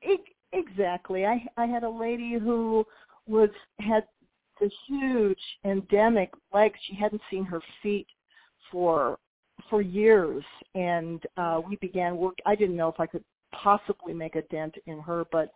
It, 0.00 0.20
exactly. 0.52 1.26
I 1.26 1.44
I 1.56 1.66
had 1.66 1.84
a 1.84 1.90
lady 1.90 2.34
who 2.34 2.84
was 3.26 3.50
had 3.80 4.04
the 4.60 4.70
huge 4.86 5.40
endemic 5.64 6.30
legs. 6.52 6.78
She 6.88 6.94
hadn't 6.94 7.22
seen 7.30 7.44
her 7.44 7.60
feet 7.82 8.06
for 8.70 9.18
for 9.68 9.82
years, 9.82 10.44
and 10.74 11.22
uh 11.36 11.60
we 11.66 11.76
began 11.76 12.16
work. 12.16 12.38
I 12.46 12.54
didn't 12.54 12.76
know 12.76 12.88
if 12.88 13.00
I 13.00 13.06
could 13.06 13.24
possibly 13.52 14.14
make 14.14 14.36
a 14.36 14.42
dent 14.42 14.74
in 14.86 15.00
her, 15.00 15.24
but 15.30 15.50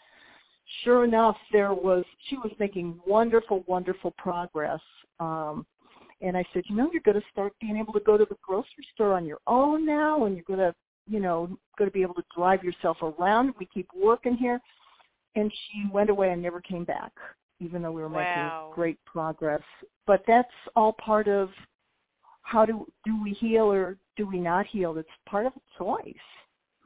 sure 0.84 1.04
enough, 1.04 1.36
there 1.52 1.74
was 1.74 2.04
she 2.28 2.36
was 2.36 2.52
making 2.58 3.00
wonderful, 3.06 3.64
wonderful 3.66 4.12
progress. 4.12 4.80
Um, 5.20 5.66
and 6.20 6.36
I 6.36 6.44
said, 6.52 6.62
you 6.66 6.76
know, 6.76 6.88
you're 6.92 7.02
going 7.02 7.20
to 7.20 7.26
start 7.32 7.52
being 7.60 7.76
able 7.76 7.92
to 7.94 8.00
go 8.00 8.16
to 8.16 8.24
the 8.24 8.36
grocery 8.42 8.86
store 8.94 9.14
on 9.14 9.26
your 9.26 9.40
own 9.46 9.84
now, 9.84 10.24
and 10.24 10.36
you're 10.36 10.44
going 10.46 10.60
to, 10.60 10.74
you 11.08 11.18
know, 11.18 11.48
going 11.76 11.90
to 11.90 11.92
be 11.92 12.02
able 12.02 12.14
to 12.14 12.24
drive 12.34 12.62
yourself 12.62 12.98
around. 13.02 13.52
We 13.58 13.66
keep 13.66 13.88
working 13.94 14.36
here. 14.36 14.60
And 15.34 15.50
she 15.50 15.88
went 15.90 16.10
away 16.10 16.30
and 16.30 16.42
never 16.42 16.60
came 16.60 16.84
back, 16.84 17.12
even 17.58 17.80
though 17.80 17.90
we 17.90 18.02
were 18.02 18.08
wow. 18.08 18.66
making 18.66 18.74
great 18.74 18.98
progress. 19.06 19.62
But 20.06 20.22
that's 20.26 20.52
all 20.76 20.92
part 20.92 21.26
of 21.26 21.48
how 22.42 22.66
do 22.66 22.86
do 23.04 23.22
we 23.22 23.32
heal 23.32 23.72
or 23.72 23.96
do 24.16 24.26
we 24.26 24.38
not 24.38 24.66
heal? 24.66 24.98
It's 24.98 25.08
part 25.26 25.46
of 25.46 25.52
a 25.56 25.82
choice. 25.82 26.14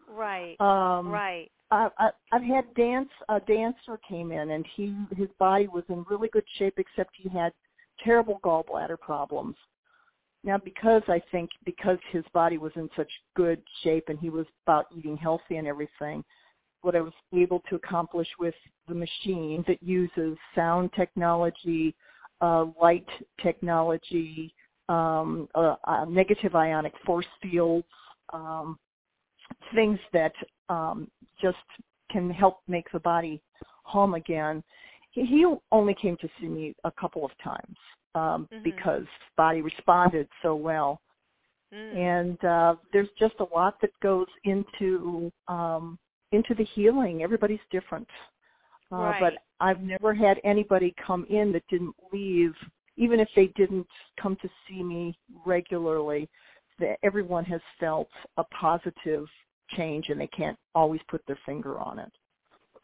Right. 0.09 0.55
Um, 0.61 1.09
right. 1.09 1.51
I, 1.71 2.11
I've 2.33 2.43
had 2.43 2.73
dance. 2.75 3.09
A 3.29 3.41
dancer 3.41 3.99
came 4.09 4.31
in, 4.31 4.51
and 4.51 4.65
he 4.77 4.95
his 5.17 5.29
body 5.39 5.69
was 5.69 5.85
in 5.89 6.05
really 6.09 6.29
good 6.29 6.45
shape, 6.59 6.75
except 6.79 7.11
he 7.17 7.29
had 7.29 7.53
terrible 8.05 8.41
gallbladder 8.45 8.99
problems. 9.01 9.57
Now, 10.45 10.59
because 10.59 11.03
I 11.09 11.21
think 11.33 11.51
because 11.65 11.99
his 12.13 12.25
body 12.33 12.57
was 12.57 12.73
in 12.77 12.89
such 12.97 13.11
good 13.35 13.61
shape 13.83 14.05
and 14.09 14.19
he 14.19 14.31
was 14.31 14.47
about 14.65 14.87
eating 14.97 15.17
healthy 15.17 15.57
and 15.57 15.67
everything, 15.67 16.25
what 16.83 16.95
I 16.95 17.01
was 17.01 17.13
able 17.35 17.61
to 17.69 17.75
accomplish 17.75 18.29
with 18.39 18.55
the 18.87 18.95
machine 18.95 19.65
that 19.67 19.83
uses 19.83 20.39
sound 20.55 20.91
technology, 20.95 21.97
uh, 22.41 22.67
light 22.81 23.09
technology, 23.43 24.55
um, 24.89 25.49
uh, 25.57 25.75
uh, 25.85 26.05
negative 26.05 26.55
ionic 26.55 26.93
force 27.05 27.27
fields, 27.43 27.89
um, 28.33 28.79
things 29.75 29.99
that 30.13 30.33
um, 30.69 31.11
just 31.41 31.57
can 32.11 32.31
help 32.31 32.61
make 32.69 32.87
the 32.93 33.01
body 33.01 33.43
home 33.85 34.15
again. 34.15 34.63
He, 35.11 35.25
he 35.25 35.47
only 35.73 35.95
came 35.95 36.17
to 36.19 36.29
see 36.41 36.49
me 36.49 36.75
a 36.85 36.91
couple 36.91 37.25
of 37.25 37.31
times 37.43 37.77
um, 38.15 38.49
Mhm. 38.53 38.63
because 38.63 39.07
body 39.37 39.63
responded 39.63 40.29
so 40.43 40.55
well. 40.55 41.01
Mm. 41.73 41.97
And 41.97 42.45
uh, 42.45 42.77
there's 42.93 43.09
just 43.19 43.35
a 43.41 43.55
lot 43.55 43.81
that 43.81 43.91
goes 44.01 44.29
into 44.45 45.33
um, 45.49 45.99
into 46.33 46.55
the 46.55 46.65
healing. 46.65 47.23
Everybody's 47.23 47.61
different, 47.71 48.09
uh, 48.93 48.97
Right. 48.97 49.21
but 49.21 49.33
I've 49.61 49.81
never 49.81 50.15
had 50.15 50.41
anybody 50.45 50.95
come 51.05 51.25
in 51.29 51.53
that 51.53 51.67
didn't 51.69 51.95
leave, 52.13 52.55
even 52.97 53.21
if 53.21 53.29
they 53.35 53.49
didn't 53.49 53.87
come 54.21 54.37
to 54.37 54.49
see 54.67 54.83
me 54.83 55.19
regularly. 55.45 56.29
That 56.79 56.99
everyone 57.03 57.45
has 57.47 57.63
felt 57.81 58.11
a 58.37 58.45
positive 58.45 59.27
change, 59.71 60.09
and 60.09 60.21
they 60.21 60.27
can't 60.29 60.59
always 60.75 61.01
put 61.09 61.23
their 61.27 61.39
finger 61.47 61.79
on 61.79 61.99
it. 61.99 62.13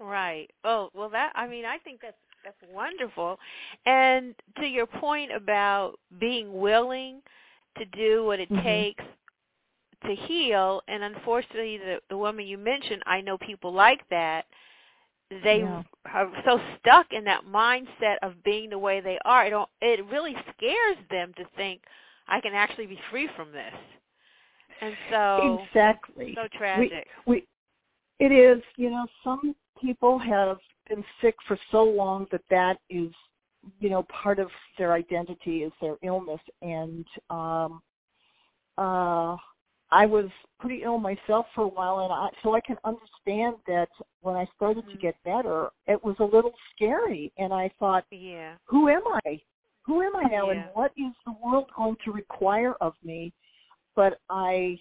Right. 0.00 0.50
Oh, 0.64 0.90
well 0.94 1.08
that 1.10 1.32
I 1.34 1.46
mean 1.46 1.64
I 1.64 1.78
think 1.78 2.00
that's 2.02 2.16
that's 2.44 2.56
wonderful. 2.72 3.38
And 3.86 4.34
to 4.58 4.66
your 4.66 4.86
point 4.86 5.32
about 5.32 5.94
being 6.18 6.60
willing 6.60 7.22
to 7.78 7.84
do 7.86 8.24
what 8.24 8.40
it 8.40 8.50
Mhm. 8.50 8.62
takes 8.64 9.04
to 10.06 10.14
heal 10.14 10.82
and 10.88 11.04
unfortunately 11.04 11.78
the 11.78 12.00
the 12.10 12.18
woman 12.18 12.46
you 12.46 12.58
mentioned, 12.58 13.02
I 13.06 13.20
know 13.20 13.38
people 13.38 13.72
like 13.72 14.08
that. 14.10 14.46
They 15.30 15.62
Yeah. 15.62 15.82
are 16.12 16.32
so 16.44 16.60
stuck 16.80 17.12
in 17.12 17.24
that 17.24 17.44
mindset 17.46 18.16
of 18.22 18.42
being 18.44 18.70
the 18.70 18.78
way 18.78 19.00
they 19.00 19.18
are. 19.24 19.46
It 19.46 19.50
don't 19.50 19.70
it 19.80 20.04
really 20.06 20.36
scares 20.56 20.98
them 21.10 21.32
to 21.36 21.44
think 21.56 21.82
I 22.28 22.40
can 22.40 22.54
actually 22.54 22.86
be 22.86 23.00
free 23.10 23.28
from 23.36 23.52
this. 23.52 23.74
And 24.80 24.96
so 25.10 25.60
exactly. 25.66 26.34
so 26.34 26.48
tragic. 26.56 27.06
We, 27.26 27.46
we, 28.20 28.26
it 28.26 28.32
is. 28.32 28.62
You 28.76 28.90
know, 28.90 29.06
some 29.22 29.54
people 29.80 30.18
have 30.18 30.58
been 30.88 31.04
sick 31.20 31.34
for 31.46 31.58
so 31.70 31.82
long 31.84 32.26
that 32.32 32.42
that 32.50 32.78
is, 32.90 33.10
you 33.80 33.90
know, 33.90 34.04
part 34.04 34.38
of 34.38 34.48
their 34.78 34.92
identity 34.92 35.62
is 35.62 35.72
their 35.80 35.96
illness. 36.02 36.40
And 36.62 37.06
um, 37.30 37.82
uh, 38.78 39.36
I 39.90 40.06
was 40.06 40.26
pretty 40.58 40.82
ill 40.84 40.98
myself 40.98 41.46
for 41.54 41.64
a 41.64 41.68
while, 41.68 42.00
and 42.00 42.12
I, 42.12 42.28
so 42.42 42.54
I 42.54 42.60
can 42.60 42.78
understand 42.84 43.56
that 43.66 43.90
when 44.22 44.36
I 44.36 44.46
started 44.56 44.88
to 44.90 44.96
Mhm. 44.96 45.00
get 45.00 45.22
better, 45.22 45.70
it 45.86 46.02
was 46.02 46.18
a 46.18 46.24
little 46.24 46.54
scary, 46.74 47.30
and 47.36 47.52
I 47.52 47.68
thought, 47.78 48.04
yeah. 48.10 48.56
who 48.64 48.88
am 48.88 49.02
I? 49.26 49.40
Who 49.82 50.00
am 50.00 50.16
I 50.16 50.22
now, 50.24 50.48
Yeah. 50.48 50.52
and 50.52 50.74
what 50.74 50.92
is 50.96 51.12
the 51.26 51.32
world 51.32 51.70
going 51.76 51.96
to 52.04 52.12
require 52.12 52.72
of 52.80 52.94
me? 53.02 53.34
But 53.96 54.18
I, 54.30 54.78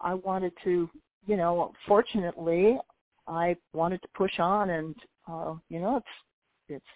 I 0.00 0.14
wanted 0.14 0.52
to, 0.64 0.88
you 1.26 1.36
know, 1.36 1.72
fortunately, 1.86 2.78
I 3.26 3.56
wanted 3.74 4.02
to 4.02 4.08
push 4.16 4.38
on, 4.38 4.70
and 4.70 4.94
uh, 5.30 5.54
you 5.68 5.80
know, 5.80 5.96
it's 5.96 6.06
it's 6.68 6.86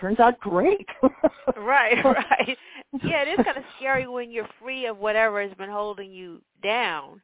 turns 0.00 0.20
out 0.20 0.38
great. 0.40 0.86
Right, 1.56 2.04
right. 2.04 2.58
Yeah, 3.02 3.22
it 3.22 3.28
is 3.40 3.44
kind 3.44 3.56
of 3.58 3.64
scary 3.76 4.06
when 4.06 4.30
you're 4.30 4.48
free 4.60 4.86
of 4.86 4.98
whatever 4.98 5.42
has 5.42 5.56
been 5.56 5.70
holding 5.70 6.12
you 6.12 6.42
down, 6.62 7.22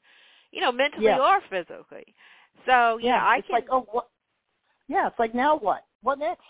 you 0.52 0.60
know, 0.60 0.72
mentally 0.72 1.04
Yeah. 1.04 1.20
or 1.20 1.40
physically. 1.50 2.14
So 2.66 2.98
yeah, 2.98 3.20
I 3.22 3.38
it's 3.38 3.48
can. 3.48 3.54
like, 3.54 3.66
oh, 3.70 3.86
what? 3.92 4.08
Yeah, 4.88 5.06
it's 5.08 5.18
like 5.18 5.34
now 5.34 5.58
what? 5.58 5.84
What 6.02 6.18
next? 6.18 6.42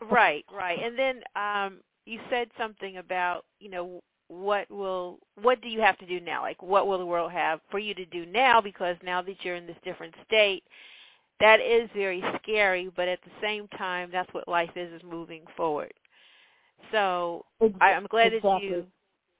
right, 0.10 0.44
right. 0.52 0.78
And 0.82 0.98
then 0.98 1.20
um 1.36 1.80
you 2.06 2.20
said 2.30 2.48
something 2.58 2.98
about, 2.98 3.44
you 3.60 3.70
know, 3.70 4.02
what 4.28 4.70
will 4.70 5.18
what 5.40 5.60
do 5.62 5.68
you 5.68 5.80
have 5.80 5.98
to 5.98 6.06
do 6.06 6.20
now? 6.20 6.42
Like 6.42 6.62
what 6.62 6.86
will 6.86 6.98
the 6.98 7.06
world 7.06 7.32
have 7.32 7.60
for 7.70 7.78
you 7.78 7.94
to 7.94 8.04
do 8.06 8.26
now 8.26 8.60
because 8.60 8.96
now 9.04 9.22
that 9.22 9.36
you're 9.42 9.56
in 9.56 9.66
this 9.66 9.76
different 9.84 10.14
state, 10.26 10.64
that 11.40 11.60
is 11.60 11.88
very 11.94 12.22
scary, 12.42 12.90
but 12.96 13.08
at 13.08 13.20
the 13.24 13.30
same 13.42 13.68
time 13.68 14.10
that's 14.12 14.32
what 14.34 14.48
life 14.48 14.70
is 14.76 14.92
is 14.92 15.02
moving 15.08 15.42
forward. 15.56 15.92
So 16.92 17.44
I, 17.80 17.92
I'm 17.92 18.06
glad 18.06 18.32
exactly. 18.32 18.50
that 18.50 18.64
you 18.64 18.86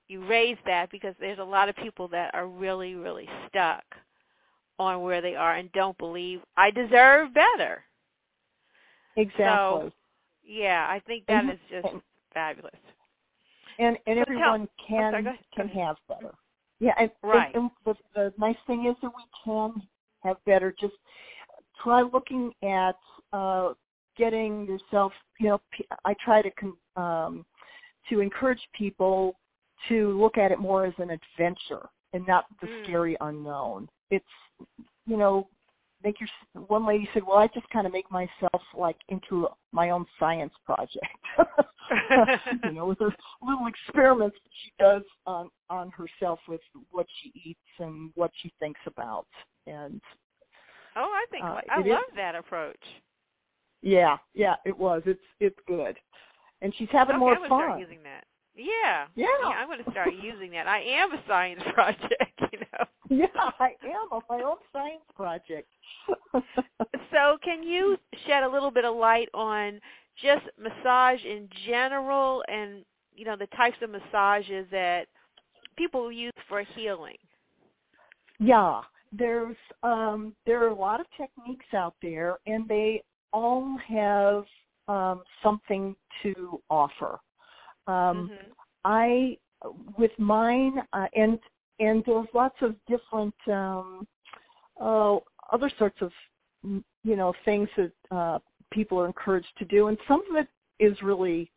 you 0.08 0.26
raised 0.26 0.60
that 0.66 0.90
because 0.90 1.14
there's 1.20 1.38
a 1.38 1.44
lot 1.44 1.68
of 1.68 1.76
people 1.76 2.08
that 2.08 2.34
are 2.34 2.46
really, 2.46 2.94
really 2.94 3.28
stuck 3.48 3.84
on 4.78 5.02
where 5.02 5.20
they 5.20 5.34
are 5.34 5.56
and 5.56 5.72
don't 5.72 5.98
believe 5.98 6.40
I 6.56 6.70
deserve 6.70 7.34
better. 7.34 7.82
exactly. 9.16 9.92
Yeah, 10.44 10.86
I 10.88 11.00
think 11.06 11.26
that 11.26 11.44
is 11.44 11.58
just 11.70 11.88
fabulous. 12.32 12.74
And 13.78 13.98
and 14.06 14.18
So 14.18 14.24
tell- 14.24 14.36
everyone 14.36 14.68
can 14.86 15.12
sorry, 15.12 15.40
can 15.54 15.68
have 15.68 15.96
better. 16.08 16.34
Yeah, 16.80 16.92
and, 16.98 17.10
Right. 17.22 17.54
and, 17.54 17.64
and 17.64 17.70
the, 17.84 17.94
the 18.14 18.34
nice 18.38 18.56
thing 18.66 18.86
is 18.86 18.96
that 19.02 19.10
we 19.16 19.24
can 19.44 19.82
have 20.22 20.36
better. 20.44 20.74
Just 20.78 20.94
try 21.82 22.02
looking 22.02 22.52
at 22.62 22.96
uh, 23.32 23.72
getting 24.16 24.66
yourself. 24.66 25.12
You 25.40 25.48
know, 25.48 25.60
I 26.04 26.14
try 26.24 26.42
to 26.42 26.50
con- 26.52 26.76
um, 26.96 27.46
to 28.10 28.20
encourage 28.20 28.60
people 28.74 29.36
to 29.88 30.18
look 30.20 30.38
at 30.38 30.52
it 30.52 30.58
more 30.58 30.84
as 30.86 30.94
an 30.98 31.10
adventure 31.10 31.88
and 32.12 32.26
not 32.26 32.44
the 32.60 32.66
Mm. 32.66 32.82
scary 32.84 33.16
unknown. 33.20 33.88
It's 34.10 34.24
you 35.06 35.16
know 35.16 35.48
make 36.04 36.16
your 36.20 36.28
one 36.68 36.86
lady 36.86 37.08
said 37.12 37.22
well 37.26 37.38
i 37.38 37.46
just 37.48 37.68
kind 37.70 37.86
of 37.86 37.92
make 37.92 38.10
myself 38.10 38.62
like 38.76 38.96
into 39.08 39.48
my 39.72 39.90
own 39.90 40.04
science 40.18 40.52
project 40.64 40.98
you 42.64 42.72
know 42.72 42.86
with 42.86 42.98
her 42.98 43.14
little 43.42 43.66
experiments 43.66 44.36
that 44.44 44.50
she 44.62 44.72
does 44.78 45.02
on 45.26 45.48
on 45.70 45.90
herself 45.90 46.38
with 46.48 46.60
what 46.90 47.06
she 47.22 47.32
eats 47.44 47.60
and 47.78 48.10
what 48.14 48.30
she 48.42 48.52
thinks 48.60 48.80
about 48.86 49.26
and 49.66 50.00
oh, 50.96 51.10
I 51.12 51.24
think 51.30 51.44
Uh, 51.44 51.60
I 51.70 51.80
it 51.80 51.86
is- 51.86 51.92
love 51.92 52.02
that 52.16 52.34
approach. 52.34 52.82
yeah 53.82 54.16
yeah 54.34 54.56
it 54.64 54.76
was 54.76 55.02
it's 55.06 55.20
it's 55.40 55.58
good 55.66 55.96
and 56.62 56.74
she's 56.76 56.88
having 56.90 57.16
okay, 57.16 57.20
more 57.20 57.36
I'm 57.36 57.48
fun 57.48 57.78
using 57.78 58.02
that. 58.04 58.24
Yeah. 58.54 59.06
Yeah. 59.14 59.26
I'm 59.44 59.68
going 59.68 59.84
to 59.84 59.90
start 59.90 60.08
using 60.14 60.52
that. 60.52 60.66
I 60.66 60.80
am 60.80 61.12
a 61.12 61.22
science 61.28 61.62
project. 61.74 62.40
yeah 63.10 63.26
i 63.60 63.70
am 63.84 64.08
on 64.12 64.22
my 64.28 64.42
own 64.42 64.56
science 64.72 65.02
project 65.14 65.68
So, 67.10 67.38
can 67.42 67.62
you 67.62 67.98
shed 68.26 68.42
a 68.42 68.48
little 68.48 68.70
bit 68.70 68.84
of 68.84 68.96
light 68.96 69.28
on 69.34 69.80
just 70.22 70.44
massage 70.58 71.22
in 71.24 71.48
general 71.66 72.42
and, 72.48 72.84
you 73.14 73.24
know, 73.24 73.36
the 73.36 73.48
types 73.48 73.76
of 73.82 73.90
massages 73.90 74.66
that 74.70 75.08
people 75.76 76.10
use 76.10 76.32
for 76.48 76.62
healing? 76.62 77.16
Yeah, 78.38 78.82
there's 79.12 79.56
um, 79.82 80.34
there 80.46 80.62
are 80.64 80.68
a 80.68 80.74
lot 80.74 81.00
of 81.00 81.06
techniques 81.16 81.66
out 81.74 81.94
there, 82.02 82.38
and 82.46 82.68
they 82.68 83.02
all 83.32 83.78
have 83.88 84.44
um, 84.88 85.22
something 85.42 85.96
to 86.22 86.62
offer. 86.70 87.18
Um, 87.86 88.30
Mhm. 88.30 88.52
I 88.84 89.38
with 89.96 90.16
mine, 90.18 90.86
uh, 90.92 91.08
and 91.14 91.38
and 91.78 92.02
there's 92.06 92.26
lots 92.34 92.56
of 92.62 92.74
different 92.86 93.34
um, 93.48 94.06
uh, 94.80 95.16
other 95.52 95.70
sorts 95.78 96.00
of 96.00 96.12
mm, 96.66 96.82
you 97.04 97.16
know 97.16 97.32
things 97.44 97.68
that 97.76 97.92
uh, 98.10 98.38
people 98.72 98.98
are 98.98 99.06
encouraged 99.06 99.52
to 99.58 99.64
do, 99.64 99.88
and 99.88 99.98
some 100.08 100.22
of 100.30 100.36
it 100.36 100.48
is 100.78 101.00
really 101.02 101.50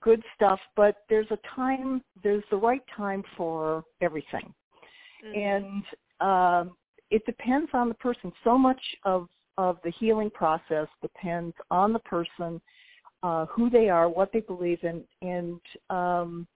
good 0.00 0.22
stuff. 0.34 0.60
But 0.76 0.96
there's 1.08 1.30
a 1.30 1.38
time, 1.54 2.02
there's 2.22 2.44
the 2.50 2.56
right 2.56 2.82
time 2.96 3.22
for 3.36 3.84
everything 4.00 4.54
Mhm. 5.24 5.36
and 5.36 5.84
um, 6.20 6.76
it 7.10 7.24
depends 7.26 7.70
on 7.74 7.88
the 7.88 7.94
person. 7.94 8.32
So 8.44 8.58
much 8.58 8.80
of 9.04 9.28
of 9.56 9.78
the 9.82 9.90
healing 9.90 10.30
process 10.30 10.86
depends 11.02 11.54
on 11.72 11.92
the 11.92 11.98
person, 12.00 12.60
uh, 13.24 13.44
who 13.46 13.68
they 13.68 13.88
are, 13.88 14.08
what 14.08 14.30
they 14.32 14.38
believe 14.38 14.78
in, 14.84 15.02
and 15.20 15.60
um, 15.90 16.46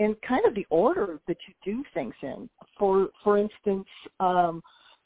and 0.00 0.20
kind 0.22 0.44
of 0.46 0.54
the 0.54 0.66
order 0.70 1.20
that 1.28 1.36
you 1.46 1.54
do 1.64 1.84
things 1.94 2.14
in. 2.22 2.48
For 2.78 3.08
for 3.22 3.38
instance, 3.38 3.86
um, 4.18 4.62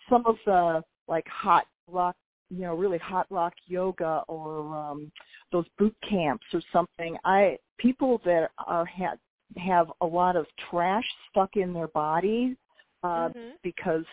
some 0.08 0.24
of 0.24 0.36
the 0.46 0.82
like 1.08 1.26
hot 1.28 1.66
rock, 1.88 2.16
you 2.48 2.62
know, 2.62 2.74
really 2.74 2.98
hot 2.98 3.26
rock 3.28 3.52
yoga 3.66 4.22
or 4.28 4.74
um, 4.74 5.12
those 5.52 5.66
boot 5.78 5.94
camps 6.08 6.46
or 6.54 6.62
something. 6.72 7.18
I 7.24 7.58
people 7.78 8.20
that 8.24 8.50
are 8.66 8.86
had 8.86 9.18
have 9.58 9.88
a 10.00 10.06
lot 10.06 10.36
of 10.36 10.46
trash 10.70 11.04
stuck 11.30 11.56
in 11.56 11.72
their 11.74 11.88
body 11.88 12.56
uh, 13.02 13.28
Mhm. 13.28 13.52
because 13.62 14.06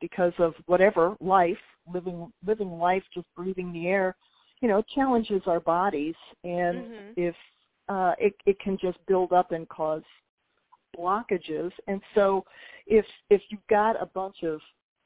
because 0.00 0.32
of 0.38 0.54
whatever 0.66 1.16
life 1.20 1.58
living 1.92 2.32
living 2.46 2.72
life 2.78 3.02
just 3.14 3.26
breathing 3.36 3.72
the 3.72 3.86
air 3.86 4.16
you 4.60 4.68
know 4.68 4.82
challenges 4.94 5.42
our 5.46 5.60
bodies 5.60 6.16
and 6.42 6.78
Mhm. 6.78 7.14
if 7.16 7.36
uh 7.88 8.14
it 8.18 8.34
it 8.46 8.58
can 8.60 8.78
just 8.80 8.98
build 9.06 9.32
up 9.32 9.52
and 9.52 9.68
cause 9.68 10.02
blockages 10.96 11.72
and 11.86 12.00
so 12.14 12.44
if 12.86 13.04
if 13.30 13.42
you've 13.50 13.66
got 13.68 14.00
a 14.00 14.06
bunch 14.06 14.42
of 14.42 14.60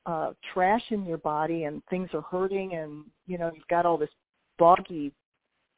uh 0.07 0.33
trash 0.53 0.83
in 0.91 1.05
your 1.05 1.19
body 1.19 1.65
and 1.65 1.83
things 1.91 2.09
are 2.15 2.23
hurting 2.23 2.75
and 2.75 3.05
you 3.27 3.39
know 3.39 3.51
you've 3.55 3.67
got 3.69 3.87
all 3.87 3.97
this 3.97 4.11
boggy 4.59 5.13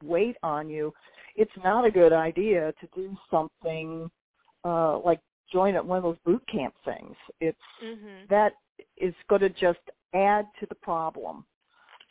weight 0.03 0.37
on 0.43 0.69
you 0.69 0.93
it's 1.35 1.51
not 1.63 1.85
a 1.85 1.91
good 1.91 2.13
idea 2.13 2.73
to 2.81 2.87
do 2.95 3.15
something 3.29 4.09
uh 4.65 4.97
like 4.99 5.19
join 5.51 5.75
at 5.75 5.85
one 5.85 5.97
of 5.97 6.03
those 6.03 6.17
boot 6.25 6.43
camp 6.51 6.73
things 6.85 7.15
it's 7.39 7.57
Mhm. 7.83 8.27
that 8.29 8.53
is 8.97 9.13
going 9.29 9.41
to 9.41 9.49
just 9.49 9.79
add 10.13 10.45
to 10.59 10.65
the 10.67 10.75
problem. 10.75 11.45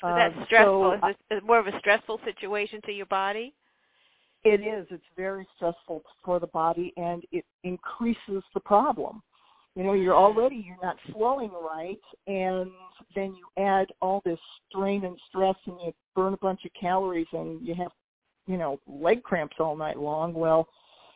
Is 0.06 0.14
that 0.16 0.32
Um, 0.32 0.44
stressful? 0.46 0.92
so 0.92 1.08
is 1.10 1.16
this 1.30 1.42
more 1.42 1.58
of 1.58 1.66
a 1.66 1.78
stressful 1.78 2.20
situation 2.24 2.80
to 2.82 2.92
your 2.92 3.06
body? 3.06 3.54
It 4.44 4.60
is. 4.60 4.86
It's 4.90 5.04
very 5.16 5.46
stressful 5.56 6.02
for 6.24 6.40
the 6.40 6.46
body, 6.48 6.92
and 6.96 7.22
it 7.32 7.44
increases 7.64 8.42
the 8.54 8.60
problem. 8.60 9.22
You 9.76 9.84
know, 9.84 9.92
you're 9.92 10.16
already 10.16 10.64
you're 10.66 10.76
not 10.82 10.96
flowing 11.12 11.50
right, 11.52 12.00
and 12.26 12.70
then 13.14 13.36
you 13.36 13.46
add 13.62 13.88
all 14.00 14.20
this 14.24 14.38
strain 14.68 15.04
and 15.04 15.18
stress, 15.28 15.54
and 15.66 15.76
you 15.84 15.92
burn 16.16 16.34
a 16.34 16.38
bunch 16.38 16.64
of 16.64 16.72
calories, 16.78 17.28
and 17.32 17.64
you 17.66 17.74
have, 17.74 17.92
you 18.46 18.56
know, 18.56 18.80
leg 18.88 19.22
cramps 19.22 19.56
all 19.60 19.76
night 19.76 19.98
long. 19.98 20.32
Well, 20.32 20.66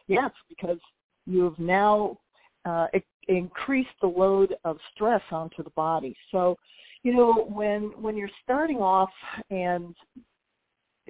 yes, 0.07 0.31
because 0.49 0.79
you've 1.27 1.59
now 1.59 2.19
uh, 2.65 2.87
increased 3.29 3.91
the 4.01 4.07
load 4.07 4.55
of 4.65 4.79
stress 4.95 5.23
onto 5.31 5.65
the 5.65 5.71
body. 5.71 6.17
So, 6.31 6.57
you 7.03 7.15
know, 7.15 7.47
when 7.49 7.93
when 8.01 8.17
you're 8.17 8.31
starting 8.43 8.79
off, 8.79 9.11
and 9.51 9.95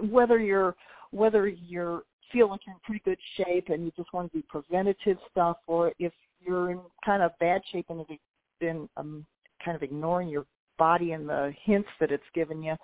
whether 0.09 0.38
you're 0.38 0.74
whether 1.14 1.48
you're 1.48 2.03
feel 2.33 2.48
like 2.48 2.61
you're 2.66 2.74
in 2.74 2.81
pretty 2.83 3.03
good 3.05 3.18
shape 3.37 3.68
and 3.68 3.85
you 3.85 3.92
just 3.96 4.12
want 4.12 4.31
to 4.33 4.38
do 4.38 4.44
preventative 4.48 5.18
stuff, 5.31 5.57
or 5.66 5.92
if 5.98 6.12
you're 6.44 6.70
in 6.70 6.81
kind 7.05 7.22
of 7.22 7.31
bad 7.38 7.61
shape 7.70 7.87
and 7.90 8.00
have 8.00 8.18
been 8.61 8.88
um, 8.96 9.24
kind 9.64 9.77
of 9.77 9.83
ignoring 9.83 10.29
your 10.29 10.44
body 10.79 11.12
and 11.12 11.29
the 11.29 11.53
hints 11.64 11.88
that 12.00 12.11
it's 12.11 12.24
given 12.35 12.62
you, 12.62 12.74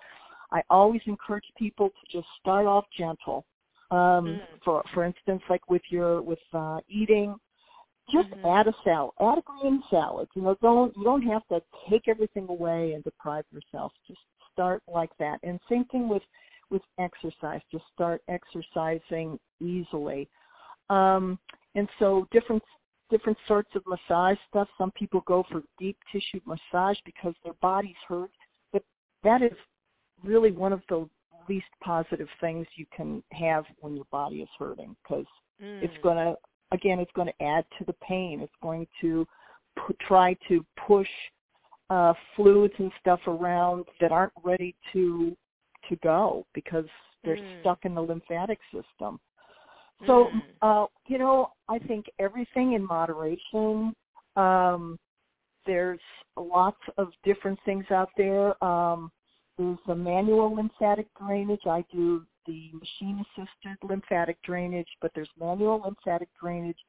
I 0.51 0.61
always 0.69 1.01
encourage 1.05 1.45
people 1.57 1.89
to 1.89 2.17
just 2.17 2.27
start 2.39 2.65
off 2.65 2.85
gentle. 2.97 3.45
Um, 3.89 4.39
Mm. 4.39 4.39
For 4.63 4.83
for 4.93 5.03
instance, 5.03 5.41
like 5.49 5.69
with 5.69 5.81
your 5.89 6.21
with 6.21 6.39
uh, 6.53 6.79
eating, 6.87 7.35
just 8.09 8.29
Mhm. 8.29 8.59
add 8.59 8.67
a 8.67 8.75
salad, 8.83 9.11
add 9.19 9.39
a 9.39 9.41
green 9.41 9.83
salad. 9.89 10.29
You 10.35 10.43
know, 10.43 10.55
don't 10.61 10.95
you 10.95 11.03
don't 11.03 11.23
have 11.23 11.45
to 11.47 11.61
take 11.89 12.07
everything 12.07 12.47
away 12.47 12.93
and 12.93 13.03
deprive 13.03 13.45
yourself. 13.51 13.91
Just 14.07 14.21
start 14.53 14.81
like 14.87 15.09
that. 15.17 15.39
And 15.43 15.59
same 15.67 15.85
thing 15.85 16.07
with 16.07 16.23
with 16.71 16.81
exercise. 16.97 17.61
Just 17.71 17.83
start 17.93 18.21
exercising 18.27 19.37
easily. 19.59 20.27
Um, 20.89 21.37
and 21.75 21.87
so 21.99 22.27
different 22.31 22.63
different 23.09 23.37
sorts 23.47 23.69
of 23.75 23.83
massage 23.85 24.37
stuff. 24.49 24.69
Some 24.77 24.91
people 24.91 25.21
go 25.27 25.43
for 25.51 25.61
deep 25.77 25.97
tissue 26.11 26.39
massage 26.45 26.97
because 27.05 27.33
their 27.43 27.53
body's 27.61 27.95
hurt, 28.07 28.31
but 28.71 28.83
that 29.23 29.41
is 29.41 29.51
really 30.23 30.51
one 30.51 30.71
of 30.71 30.81
the 30.87 31.07
least 31.49 31.67
positive 31.83 32.27
things 32.39 32.65
you 32.75 32.85
can 32.95 33.21
have 33.31 33.65
when 33.79 33.95
your 33.95 34.05
body 34.11 34.41
is 34.41 34.49
hurting 34.57 34.95
because 35.03 35.25
Mm. 35.61 35.83
it's 35.83 35.97
going 36.01 36.17
to 36.17 36.37
again 36.71 36.99
it's 36.99 37.11
going 37.11 37.27
to 37.27 37.43
add 37.43 37.65
to 37.77 37.83
the 37.85 37.93
pain 37.93 38.39
it's 38.41 38.55
going 38.61 38.87
to 38.99 39.27
try 39.99 40.33
to 40.47 40.65
push 40.87 41.09
uh 41.89 42.13
fluids 42.35 42.73
and 42.77 42.91
stuff 42.99 43.19
around 43.27 43.85
that 43.99 44.11
aren't 44.11 44.33
ready 44.43 44.75
to 44.93 45.35
to 45.91 45.95
go 45.97 46.45
because 46.53 46.85
they're 47.23 47.37
Mm. 47.37 47.59
stuck 47.59 47.85
in 47.85 47.93
the 47.93 48.01
lymphatic 48.01 48.59
system 48.73 49.19
so 50.07 50.31
Mm. 50.33 50.41
uh 50.63 50.85
you 51.07 51.17
know 51.19 51.51
i 51.69 51.77
think 51.79 52.05
everything 52.17 52.73
in 52.73 52.83
moderation 52.83 53.93
um 54.35 54.97
there's 55.65 55.99
lots 56.35 56.81
of 56.97 57.09
different 57.23 57.59
things 57.65 57.85
out 57.91 58.09
there 58.17 58.47
um 58.63 59.11
there's 59.57 59.77
the 59.85 59.95
manual 59.95 60.49
lymphatic 60.55 61.07
drainage 61.19 61.65
i 61.67 61.83
do 61.91 62.25
the 62.47 62.71
machine 62.73 63.23
assisted 63.23 63.77
lymphatic 63.83 64.41
drainage 64.41 64.89
but 65.01 65.11
there's 65.13 65.29
manual 65.39 65.79
lymphatic 65.85 66.29
drainage 66.41 66.79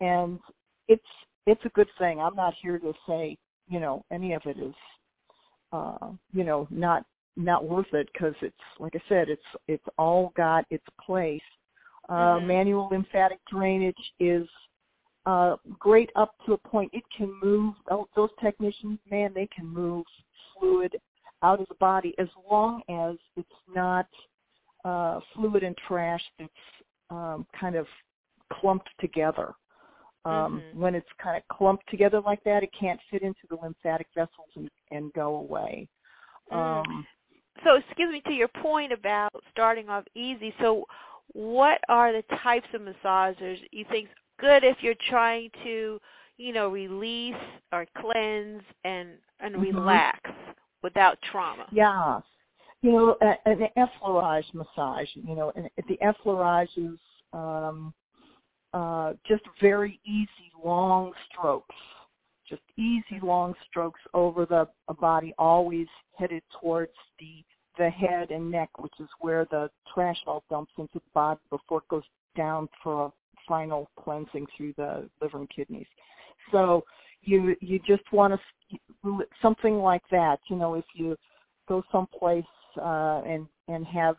and 0.00 0.40
it's 0.88 1.12
it's 1.46 1.64
a 1.64 1.76
good 1.78 1.88
thing 1.98 2.20
i'm 2.20 2.34
not 2.34 2.54
here 2.60 2.78
to 2.78 2.92
say 3.06 3.36
you 3.68 3.78
know 3.78 4.04
any 4.10 4.32
of 4.32 4.42
it 4.46 4.58
is 4.58 4.74
uh 5.72 6.08
you 6.32 6.42
know 6.42 6.66
not 6.70 7.04
not 7.36 7.64
worth 7.64 7.92
it 7.92 8.08
because 8.12 8.34
it's 8.42 8.56
like 8.78 8.94
i 8.94 9.02
said 9.08 9.28
it's 9.28 9.42
it's 9.68 9.84
all 9.98 10.32
got 10.36 10.64
its 10.70 10.84
place 11.04 11.40
uh 12.08 12.38
Mhm. 12.38 12.46
manual 12.46 12.88
lymphatic 12.90 13.38
drainage 13.50 14.12
is 14.20 14.48
uh 15.26 15.56
great 15.78 16.10
up 16.16 16.34
to 16.46 16.52
a 16.54 16.58
point 16.58 16.90
it 16.94 17.04
can 17.16 17.32
move 17.42 17.74
oh, 17.90 18.06
those 18.16 18.30
technicians 18.40 18.98
man 19.10 19.32
they 19.34 19.48
can 19.54 19.66
move 19.66 20.04
fluid 20.58 20.96
out 21.42 21.60
of 21.60 21.68
the 21.68 21.74
body 21.76 22.14
as 22.18 22.28
long 22.50 22.80
as 22.88 23.16
it's 23.36 23.60
not 23.74 24.06
uh 24.84 25.20
fluid 25.34 25.62
and 25.62 25.76
trash 25.86 26.22
that's 26.38 26.52
um 27.10 27.46
kind 27.60 27.76
of 27.76 27.86
clumped 28.52 28.88
together 29.00 29.54
Um, 30.24 30.60
Mhm. 30.72 30.74
When 30.80 30.94
it's 30.96 31.12
kind 31.22 31.36
of 31.36 31.46
clumped 31.56 31.88
together 31.88 32.20
like 32.20 32.42
that, 32.42 32.64
it 32.64 32.72
can't 32.72 33.00
fit 33.10 33.22
into 33.22 33.46
the 33.48 33.56
lymphatic 33.62 34.08
vessels 34.12 34.50
and, 34.56 34.68
and 34.90 35.12
go 35.12 35.36
away. 35.36 35.88
Mm. 36.50 36.56
Um, 36.56 37.06
So, 37.64 37.76
excuse 37.76 38.12
me, 38.12 38.20
to 38.26 38.32
your 38.32 38.48
point 38.48 38.92
about 38.92 39.32
starting 39.50 39.88
off 39.88 40.04
easy. 40.14 40.54
So, 40.60 40.84
what 41.32 41.80
are 41.88 42.12
the 42.12 42.22
types 42.42 42.66
of 42.74 42.82
massagers 42.82 43.58
you 43.72 43.84
think 43.90 44.08
good 44.38 44.64
if 44.64 44.76
you're 44.82 44.94
trying 45.08 45.50
to, 45.64 46.00
you 46.36 46.52
know, 46.52 46.68
release 46.68 47.34
or 47.72 47.86
cleanse 47.96 48.62
and 48.84 49.18
and 49.40 49.54
Mhm. 49.56 49.62
relax 49.62 50.30
without 50.82 51.20
trauma? 51.22 51.66
Yeah. 51.72 52.20
You 52.82 52.92
know, 52.92 53.16
a- 53.20 53.48
an 53.48 53.68
effleurage 53.76 54.52
massage, 54.54 55.14
you 55.16 55.34
know, 55.34 55.50
and 55.56 55.70
the 55.88 55.98
effleurage 56.02 56.76
is 56.76 56.98
um, 57.32 57.92
uh, 58.72 59.14
just 59.24 59.42
very 59.60 60.00
easy, 60.04 60.52
long 60.62 61.12
strokes. 61.28 61.74
Just 62.48 62.62
easy, 62.76 63.20
long 63.22 63.54
strokes 63.68 64.00
over 64.14 64.46
the 64.46 64.68
body, 64.94 65.34
always 65.38 65.86
headed 66.16 66.42
towards 66.60 66.92
the 67.18 67.44
the 67.78 67.90
head 67.90 68.30
and 68.30 68.50
neck, 68.50 68.70
which 68.78 68.94
is 68.98 69.08
where 69.20 69.46
the 69.50 69.68
trash 69.92 70.16
all 70.26 70.44
dumps 70.48 70.72
into 70.78 70.94
the 70.94 71.00
body 71.12 71.40
before 71.50 71.78
it 71.78 71.88
goes 71.88 72.02
down 72.34 72.68
for 72.82 73.06
a 73.06 73.12
final 73.46 73.90
cleansing 74.02 74.46
through 74.56 74.72
the 74.78 75.08
liver 75.20 75.38
and 75.38 75.50
kidneys. 75.50 75.86
So 76.52 76.84
you 77.22 77.56
you 77.60 77.78
just 77.86 78.10
want 78.12 78.38
to 79.02 79.20
something 79.42 79.78
like 79.78 80.02
that. 80.10 80.38
You 80.48 80.56
know, 80.56 80.74
if 80.74 80.84
you 80.94 81.16
go 81.68 81.82
someplace 81.92 82.44
uh, 82.80 83.22
and 83.26 83.46
and 83.68 83.86
have 83.86 84.16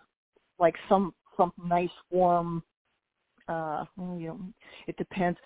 like 0.60 0.76
some 0.90 1.14
some 1.36 1.52
nice 1.64 1.90
warm. 2.10 2.64
Uh, 3.48 3.86
you 3.98 4.28
know, 4.28 4.40
it 4.88 4.98
depends. 4.98 5.38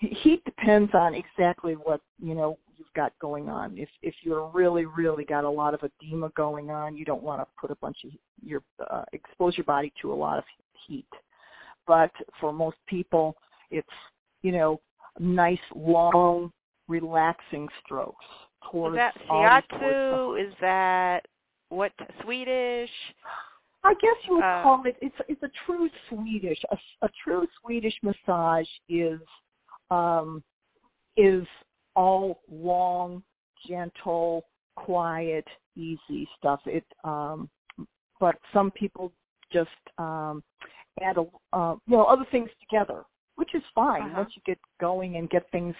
Heat 0.00 0.44
depends 0.44 0.90
on 0.94 1.14
exactly 1.14 1.74
what 1.74 2.00
you 2.20 2.34
know 2.34 2.58
you've 2.76 2.92
got 2.94 3.12
going 3.20 3.48
on. 3.48 3.76
If 3.78 3.88
if 4.02 4.14
you're 4.22 4.50
really 4.52 4.84
really 4.84 5.24
got 5.24 5.44
a 5.44 5.50
lot 5.50 5.74
of 5.74 5.80
edema 5.82 6.30
going 6.36 6.70
on, 6.70 6.96
you 6.96 7.04
don't 7.04 7.22
want 7.22 7.40
to 7.40 7.46
put 7.60 7.70
a 7.70 7.76
bunch 7.76 7.98
of 8.04 8.10
your 8.42 8.62
uh, 8.90 9.04
expose 9.12 9.56
your 9.56 9.64
body 9.64 9.92
to 10.02 10.12
a 10.12 10.14
lot 10.14 10.38
of 10.38 10.44
heat. 10.86 11.06
But 11.86 12.10
for 12.40 12.52
most 12.52 12.78
people, 12.88 13.36
it's 13.70 13.88
you 14.42 14.52
know 14.52 14.80
nice 15.18 15.58
long 15.74 16.52
relaxing 16.88 17.68
strokes 17.84 18.24
Towards 18.70 18.94
Is 18.94 18.98
that 18.98 19.14
always 19.28 19.62
towards 19.70 19.82
the 19.82 19.86
shiatsu? 19.86 20.46
Is 20.48 20.54
that 20.60 21.26
what 21.68 21.92
Swedish? 22.22 22.90
I 23.86 23.94
guess 24.00 24.16
you 24.26 24.34
would 24.34 24.44
Uh, 24.44 24.62
call 24.62 24.84
it. 24.86 24.96
It's 25.00 25.14
it's 25.28 25.42
a 25.42 25.50
true 25.64 25.88
Swedish. 26.08 26.58
A, 26.70 26.78
a 27.02 27.08
true 27.22 27.46
Swedish 27.60 27.94
massage 28.02 28.68
is 28.88 29.20
um, 29.90 30.42
is 31.16 31.46
all 31.94 32.42
long, 32.50 33.22
gentle, 33.66 34.44
quiet, 34.74 35.46
easy 35.76 36.28
stuff. 36.36 36.60
It 36.66 36.84
um, 37.04 37.48
but 38.18 38.36
some 38.52 38.70
people 38.72 39.12
just 39.52 39.70
um, 39.98 40.42
add 41.00 41.16
a 41.16 41.24
uh, 41.56 41.76
you 41.86 41.96
know 41.96 42.04
other 42.04 42.26
things 42.32 42.50
together, 42.60 43.04
which 43.36 43.54
is 43.54 43.62
fine. 43.74 44.02
Uh-huh. 44.06 44.18
Once 44.18 44.32
you 44.34 44.42
get 44.44 44.58
going 44.80 45.16
and 45.16 45.30
get 45.30 45.48
things 45.52 45.76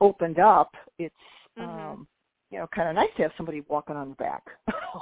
opened 0.00 0.38
up, 0.38 0.74
it's 0.98 1.14
Mhm. 1.58 1.92
um, 1.92 2.08
you 2.50 2.58
know 2.58 2.66
kind 2.68 2.88
of 2.88 2.94
nice 2.94 3.14
to 3.16 3.22
have 3.24 3.32
somebody 3.36 3.60
walking 3.68 3.96
on 3.96 4.08
your 4.08 4.16
back. 4.16 4.44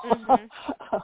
Mhm. 0.04 0.50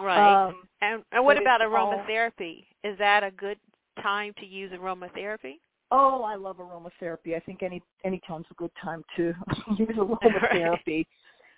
Right. 0.00 0.46
Um, 0.48 0.62
and 0.80 1.02
and 1.12 1.24
what 1.24 1.40
about 1.40 1.60
it's 1.60 1.70
all- 1.76 1.92
aromatherapy? 1.92 2.64
Is 2.84 2.96
that 2.98 3.22
a 3.22 3.30
good 3.30 3.58
time 4.02 4.32
to 4.40 4.46
use 4.46 4.72
aromatherapy? 4.72 5.54
Oh, 5.92 6.22
I 6.22 6.36
love 6.36 6.58
aromatherapy. 6.58 7.34
I 7.36 7.40
think 7.40 7.62
any 7.62 7.82
any 8.04 8.20
time's 8.26 8.46
a 8.50 8.54
good 8.54 8.70
time 8.82 9.02
to 9.16 9.34
use 9.78 9.88
aromatherapy. 9.96 11.04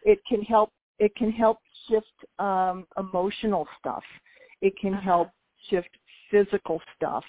It 0.04 0.18
can 0.28 0.42
help. 0.42 0.70
It 0.98 1.14
can 1.16 1.30
help 1.30 1.58
shift 1.88 2.06
um, 2.38 2.86
emotional 2.98 3.66
stuff. 3.78 4.02
It 4.60 4.76
can 4.78 4.94
Uh-huh. 4.94 5.02
help 5.02 5.28
shift 5.68 5.88
physical 6.30 6.80
stuff. 6.96 7.24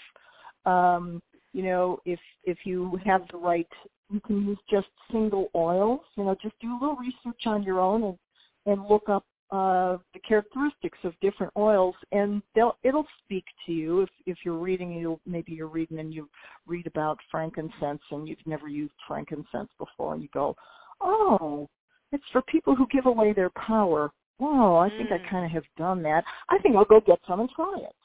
Um, 0.65 1.21
you 1.53 1.63
know, 1.63 1.99
if 2.05 2.19
if 2.45 2.65
you 2.65 2.99
have 3.05 3.21
the 3.31 3.37
right, 3.37 3.67
you 4.09 4.19
can 4.21 4.47
use 4.47 4.57
just 4.69 4.87
single 5.11 5.49
oils. 5.55 5.99
You 6.17 6.23
know, 6.25 6.35
just 6.41 6.55
do 6.59 6.71
a 6.71 6.79
little 6.79 6.95
research 6.95 7.45
on 7.45 7.63
your 7.63 7.79
own 7.79 8.03
and 8.03 8.17
and 8.65 8.85
look 8.87 9.09
up 9.09 9.25
uh, 9.51 9.97
the 10.13 10.19
characteristics 10.27 10.97
of 11.03 11.13
different 11.21 11.53
oils, 11.57 11.95
and 12.11 12.41
they'll 12.55 12.77
it'll 12.83 13.07
speak 13.23 13.45
to 13.65 13.71
you. 13.71 14.01
If 14.01 14.09
if 14.25 14.37
you're 14.43 14.57
reading, 14.57 14.93
you 14.93 15.19
maybe 15.25 15.51
you're 15.51 15.67
reading 15.67 15.99
and 15.99 16.13
you 16.13 16.29
read 16.65 16.87
about 16.87 17.19
frankincense 17.29 18.01
and 18.11 18.27
you've 18.27 18.45
never 18.45 18.67
used 18.67 18.93
frankincense 19.07 19.69
before, 19.77 20.13
and 20.13 20.23
you 20.23 20.29
go, 20.33 20.55
oh, 21.01 21.69
it's 22.11 22.23
for 22.31 22.41
people 22.43 22.75
who 22.75 22.87
give 22.91 23.05
away 23.05 23.33
their 23.33 23.51
power. 23.51 24.11
Oh, 24.39 24.75
I 24.77 24.89
think 24.97 25.11
I 25.11 25.19
Mm. 25.19 25.29
kind 25.29 25.45
of 25.45 25.51
have 25.51 25.63
done 25.77 26.01
that. 26.03 26.23
I 26.49 26.57
think 26.59 26.75
I'll 26.75 26.85
go 26.85 26.99
get 26.99 27.19
some 27.27 27.39
and 27.39 27.49
try 27.55 27.77
it. 27.77 27.95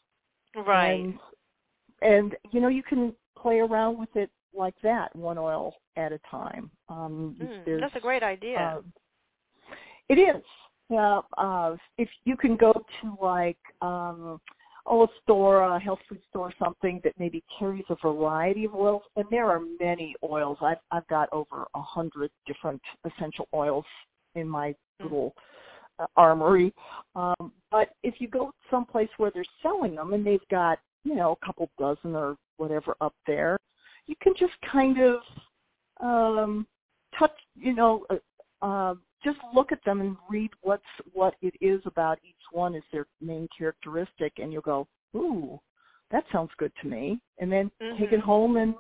Right. 0.66 1.05
And, 1.05 1.18
and 2.03 2.37
you 2.53 2.61
know, 2.61 2.68
you 2.68 2.83
can 2.83 3.14
play 3.37 3.59
around 3.61 3.98
with 3.98 4.14
it 4.14 4.31
like 4.55 4.74
that, 4.83 5.14
one 5.16 5.38
oil 5.38 5.74
at 5.96 6.12
a 6.12 6.18
time. 6.31 6.70
Um, 6.88 7.37
Mm, 7.40 7.81
that's 7.81 7.96
a 7.96 8.01
great 8.01 8.22
idea. 8.22 8.77
um, 8.79 8.92
it 10.09 10.18
is. 10.18 10.42
Yeah. 10.88 11.20
Uh, 11.37 11.77
if 11.98 12.09
you 12.24 12.37
can 12.37 12.57
go 12.57 12.72
to 12.72 13.16
like 13.20 13.59
um, 13.83 14.40
oh, 14.87 15.05
a 15.05 15.09
store, 15.22 15.62
a 15.62 15.79
health 15.79 15.98
food 16.09 16.20
store, 16.31 16.53
something 16.59 17.01
that 17.05 17.12
maybe 17.18 17.44
carries 17.59 17.85
a 17.90 17.96
variety 18.03 18.64
of 18.64 18.74
oils, 18.74 19.03
and 19.16 19.27
there 19.31 19.51
are 19.51 19.61
many 19.81 20.14
oils. 20.22 20.59
I've 20.62 20.79
I've 20.90 21.07
got 21.09 21.29
over 21.33 21.66
a 21.74 21.83
hundred 21.83 22.31
different 22.46 22.81
essential 23.05 23.48
oils 23.55 23.85
in 24.35 24.48
my 24.48 24.74
Mm. 25.01 25.05
little 25.05 25.35
uh, 26.01 26.07
armory. 26.16 26.74
Um, 27.14 27.53
but 27.70 27.90
if 28.03 28.20
you 28.20 28.27
go 28.27 28.53
someplace 28.68 29.09
where 29.16 29.31
they're 29.31 29.44
selling 29.62 29.94
them 29.94 30.12
and 30.12 30.27
they've 30.27 30.48
got 30.51 30.81
you 31.05 31.14
know 31.14 31.38
a 31.40 31.46
couple 31.46 31.70
dozen 31.79 32.16
or 32.16 32.37
whatever 32.57 32.96
up 33.01 33.14
there, 33.29 33.59
you 34.07 34.16
can 34.20 34.35
just 34.37 34.55
kind 34.72 34.98
of 35.01 35.20
um, 36.01 36.66
touch, 37.16 37.33
you 37.55 37.74
know, 37.74 38.05
uh, 38.11 38.66
uh, 38.66 38.94
just 39.24 39.38
look 39.54 39.72
at 39.72 39.85
them 39.85 40.00
and 40.00 40.16
read 40.31 40.50
what's 40.62 40.83
what 41.12 41.35
it 41.42 41.54
is 41.61 41.81
about 41.87 42.18
each 42.24 42.35
one 42.52 42.74
is 42.74 42.83
their 42.92 43.07
main 43.20 43.48
characteristic, 43.57 44.33
and 44.38 44.52
you'll 44.52 44.62
go, 44.62 44.87
ooh, 45.16 45.59
that 46.11 46.24
sounds 46.33 46.50
good 46.59 46.72
to 46.83 46.88
me, 46.88 47.20
and 47.38 47.50
then 47.50 47.70
take 47.98 48.12
it 48.12 48.20
Mhm. 48.20 48.24
home 48.24 48.57
and 48.57 48.74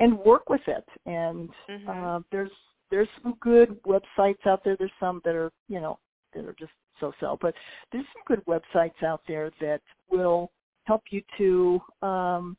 and 0.00 0.18
work 0.18 0.48
with 0.48 0.66
it. 0.66 0.84
And 1.06 1.50
Mhm. 1.68 1.88
uh, 1.88 2.20
there's 2.30 2.52
there's 2.90 3.08
some 3.22 3.34
good 3.40 3.82
websites 3.84 4.46
out 4.46 4.62
there. 4.64 4.76
There's 4.76 4.90
some 5.00 5.20
that 5.24 5.34
are 5.34 5.52
you 5.68 5.80
know 5.80 5.98
that 6.34 6.44
are 6.44 6.56
just 6.58 6.72
so-so, 7.00 7.38
but 7.40 7.54
there's 7.90 8.06
some 8.12 8.22
good 8.26 8.44
websites 8.46 9.02
out 9.02 9.22
there 9.26 9.50
that 9.60 9.80
will 10.10 10.52
help 10.84 11.02
you 11.10 11.22
to 11.38 11.80
um, 12.06 12.56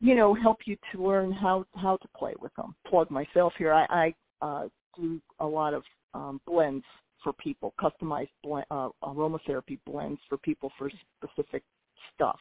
you 0.00 0.14
know 0.14 0.34
help 0.34 0.58
you 0.66 0.76
to 0.92 1.06
learn 1.06 1.32
how 1.32 1.64
how 1.74 1.96
to 1.98 2.08
play 2.16 2.34
with 2.40 2.54
them. 2.56 2.74
Plug 2.86 3.10
myself 3.10 3.52
here. 3.56 3.72
I, 3.72 3.86
I 3.90 4.14
uh, 4.44 4.68
do 4.96 5.20
a 5.40 5.46
lot 5.46 5.74
of 5.74 5.82
um, 6.16 6.40
blends 6.46 6.84
for 7.22 7.32
people, 7.34 7.74
customized 7.80 8.30
blend, 8.42 8.66
uh, 8.70 8.88
aromatherapy 9.02 9.78
blends 9.86 10.20
for 10.28 10.38
people 10.38 10.72
for 10.78 10.90
specific 11.18 11.62
stuff. 12.14 12.38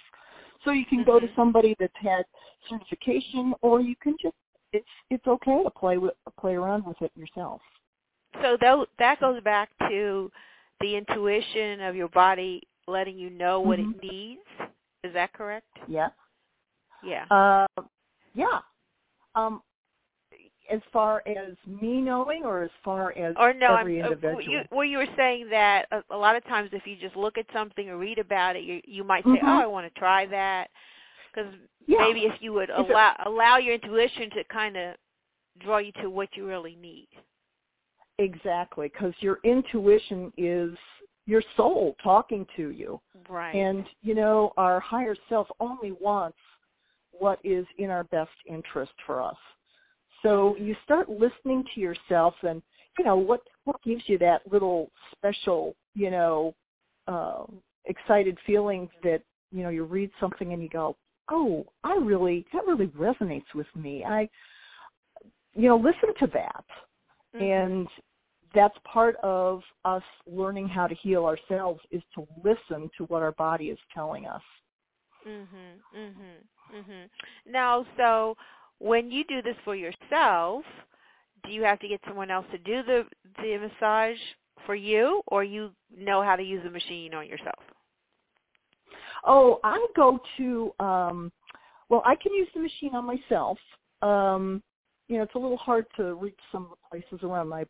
So 0.64 0.72
you 0.72 0.86
can 0.86 1.04
go 1.04 1.20
to 1.20 1.28
Mhm. 1.28 1.36
somebody 1.36 1.76
that's 1.80 1.96
had 1.98 2.26
certification, 2.70 3.54
or 3.62 3.82
you 3.82 3.96
can 3.96 4.16
just 4.22 4.36
it's 4.72 4.88
it's 5.10 5.28
okay 5.28 5.64
to 5.64 5.70
play 5.70 5.98
with 5.98 6.14
play 6.40 6.56
around 6.56 6.86
with 6.86 7.02
it 7.02 7.12
yourself. 7.16 7.62
So 8.42 8.58
tho- 8.58 8.88
that 8.98 9.20
goes 9.20 9.42
back 9.44 9.70
to 9.90 10.32
the 10.82 10.96
intuition 10.96 11.82
of 11.82 11.96
your 11.96 12.10
body 12.10 12.62
letting 12.88 13.18
you 13.18 13.30
know 13.30 13.62
what 13.62 13.80
Mhm. 13.80 13.94
it 13.96 14.04
needs. 14.04 14.42
Is 15.04 15.14
that 15.14 15.32
correct? 15.34 15.78
Yeah. 15.88 16.10
Yeah. 17.04 17.26
Uh, 17.30 17.68
yeah. 18.34 18.62
Um, 19.36 19.62
as 20.72 20.82
far 20.92 21.22
as 21.28 21.56
me 21.68 22.02
knowing, 22.02 22.44
or 22.44 22.64
as 22.64 22.72
far 22.84 23.12
as 23.18 23.36
or 23.40 23.54
no, 23.54 23.76
every 23.76 24.00
I'm, 24.02 24.06
uh, 24.06 24.10
individual. 24.12 24.42
you, 24.42 24.62
well, 24.72 24.86
you 24.86 24.98
were 24.98 25.08
saying 25.16 25.50
that 25.50 25.88
a, 25.92 26.02
a 26.12 26.18
lot 26.18 26.36
of 26.36 26.44
times 26.46 26.70
if 26.74 26.86
you 26.86 26.96
just 26.96 27.16
look 27.16 27.38
at 27.38 27.46
something 27.54 27.90
or 27.90 27.98
read 27.98 28.20
about 28.20 28.56
it, 28.56 28.64
you 28.64 28.82
you 28.86 29.04
might 29.04 29.24
say, 29.26 29.40
Mhm. 29.42 29.44
"Oh, 29.44 29.62
I 29.62 29.66
want 29.68 29.92
to 29.92 30.00
try 30.00 30.26
that," 30.28 30.70
because 31.34 31.54
yeah. 31.88 32.00
maybe 32.00 32.26
if 32.26 32.42
you 32.42 32.54
would 32.54 32.70
If 32.70 32.80
it- 32.90 32.92
allow 32.92 33.16
allow 33.26 33.58
your 33.58 33.76
intuition 33.76 34.30
to 34.32 34.44
kind 34.46 34.76
of 34.78 34.96
draw 35.60 35.78
you 35.78 35.92
to 36.02 36.10
what 36.10 36.36
you 36.36 36.48
really 36.48 36.76
need. 36.76 37.08
Exactly, 38.18 38.88
because 38.88 39.14
your 39.20 39.40
intuition 39.44 40.32
is 40.38 40.78
your 41.26 41.42
soul 41.58 41.96
talking 42.04 42.46
to 42.56 42.70
you. 42.70 43.02
Right. 43.28 43.56
And, 43.56 43.86
you 44.04 44.14
know, 44.16 44.54
our 44.58 44.80
higher 44.80 45.16
self 45.28 45.48
only 45.60 45.92
wants 45.94 46.38
what 47.12 47.40
is 47.44 47.66
in 47.78 47.90
our 47.90 48.04
best 48.06 48.32
interest 48.46 48.94
for 49.06 49.22
us. 49.22 49.38
So 50.26 50.56
you 50.58 50.76
start 50.84 51.08
listening 51.08 51.64
to 51.76 51.80
yourself 51.80 52.34
and, 52.42 52.62
you 52.98 53.06
know, 53.06 53.16
what, 53.16 53.42
what 53.66 53.82
gives 53.84 54.02
you 54.08 54.18
that 54.18 54.42
little 54.52 54.90
special, 55.12 55.76
you 55.94 56.10
know, 56.10 56.56
uh, 57.08 57.44
excited 57.86 58.36
feeling 58.44 58.90
that, 59.04 59.22
you 59.52 59.62
know, 59.62 59.70
you 59.70 59.84
read 59.84 60.10
something 60.20 60.52
and 60.52 60.64
you 60.64 60.70
go, 60.70 60.98
oh, 61.30 61.64
I 61.84 61.96
really, 61.96 62.44
that 62.54 62.66
really 62.66 62.88
resonates 62.88 63.54
with 63.54 63.68
me. 63.76 64.04
I, 64.04 64.28
you 65.54 65.70
know, 65.70 65.78
listen 65.78 66.16
to 66.20 66.28
that. 66.34 66.66
Mhm. 67.36 67.70
And 67.70 67.88
that's 68.56 68.78
part 68.84 69.18
of 69.18 69.62
us 69.84 70.04
learning 70.26 70.68
how 70.70 70.88
to 70.88 70.96
heal 70.96 71.26
ourselves 71.26 71.82
is 71.92 72.02
to 72.16 72.28
listen 72.44 72.90
to 72.98 73.04
what 73.06 73.22
our 73.22 73.34
body 73.34 73.70
is 73.70 73.80
telling 73.94 74.26
us. 74.26 74.42
Mhm. 75.28 75.82
Mhm. 75.96 76.48
Mhm. 76.74 77.10
Now, 77.46 77.86
so 77.98 78.36
when 78.80 79.12
you 79.12 79.24
do 79.26 79.42
this 79.42 79.56
for 79.64 79.76
yourself, 79.76 80.64
do 81.46 81.52
you 81.52 81.64
have 81.64 81.80
to 81.80 81.88
get 81.88 82.02
someone 82.08 82.32
else 82.32 82.46
to 82.52 82.58
do 82.60 82.84
the 82.84 83.06
the 83.42 83.58
massage 83.58 84.18
for 84.66 84.76
you, 84.76 85.22
or 85.28 85.44
you 85.44 85.72
know 85.96 86.22
how 86.24 86.36
to 86.36 86.44
use 86.44 86.64
the 86.64 86.70
machine 86.70 87.14
on 87.14 87.28
yourself? 87.28 87.60
Oh, 89.26 89.60
I 89.64 89.86
go 89.96 90.20
to 90.38 90.74
um 90.80 91.32
well, 91.90 92.02
I 92.06 92.16
can 92.16 92.34
use 92.34 92.48
the 92.54 92.62
machine 92.62 92.96
on 92.96 93.06
myself. 93.06 93.58
Um 94.02 94.62
you 95.08 95.18
know, 95.18 95.24
it's 95.24 95.36
a 95.36 95.40
little 95.40 95.58
hard 95.58 95.86
to 95.98 96.16
reach 96.16 96.40
some 96.52 96.64
of 96.66 96.72
the 96.72 96.78
places 96.90 97.24
around 97.24 97.48
my 97.50 97.66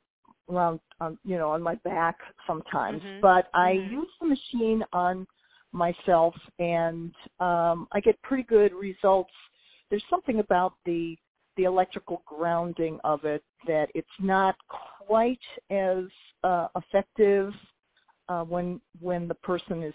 around 0.49 0.79
um, 1.01 1.17
you 1.25 1.37
know, 1.37 1.49
on 1.51 1.61
my 1.61 1.75
back 1.83 2.17
sometimes, 2.47 3.01
Mhm. 3.01 3.19
but 3.21 3.49
I 3.53 3.71
Mhm. 3.71 3.91
use 3.91 4.11
the 4.21 4.27
machine 4.27 4.83
on 4.93 5.27
myself 5.71 6.35
and 6.59 7.13
um 7.39 7.87
I 7.91 7.99
get 7.99 8.21
pretty 8.21 8.43
good 8.43 8.73
results. 8.73 9.33
There's 9.89 10.03
something 10.09 10.39
about 10.39 10.73
the 10.85 11.17
the 11.57 11.63
electrical 11.63 12.21
grounding 12.25 12.99
of 13.05 13.23
it 13.23 13.41
that 13.65 13.89
it's 13.95 14.07
not 14.19 14.55
quite 15.07 15.39
as 15.69 16.03
uh 16.43 16.67
effective 16.75 17.53
uh 18.27 18.43
when 18.43 18.81
when 18.99 19.27
the 19.27 19.35
person 19.35 19.81
is 19.83 19.93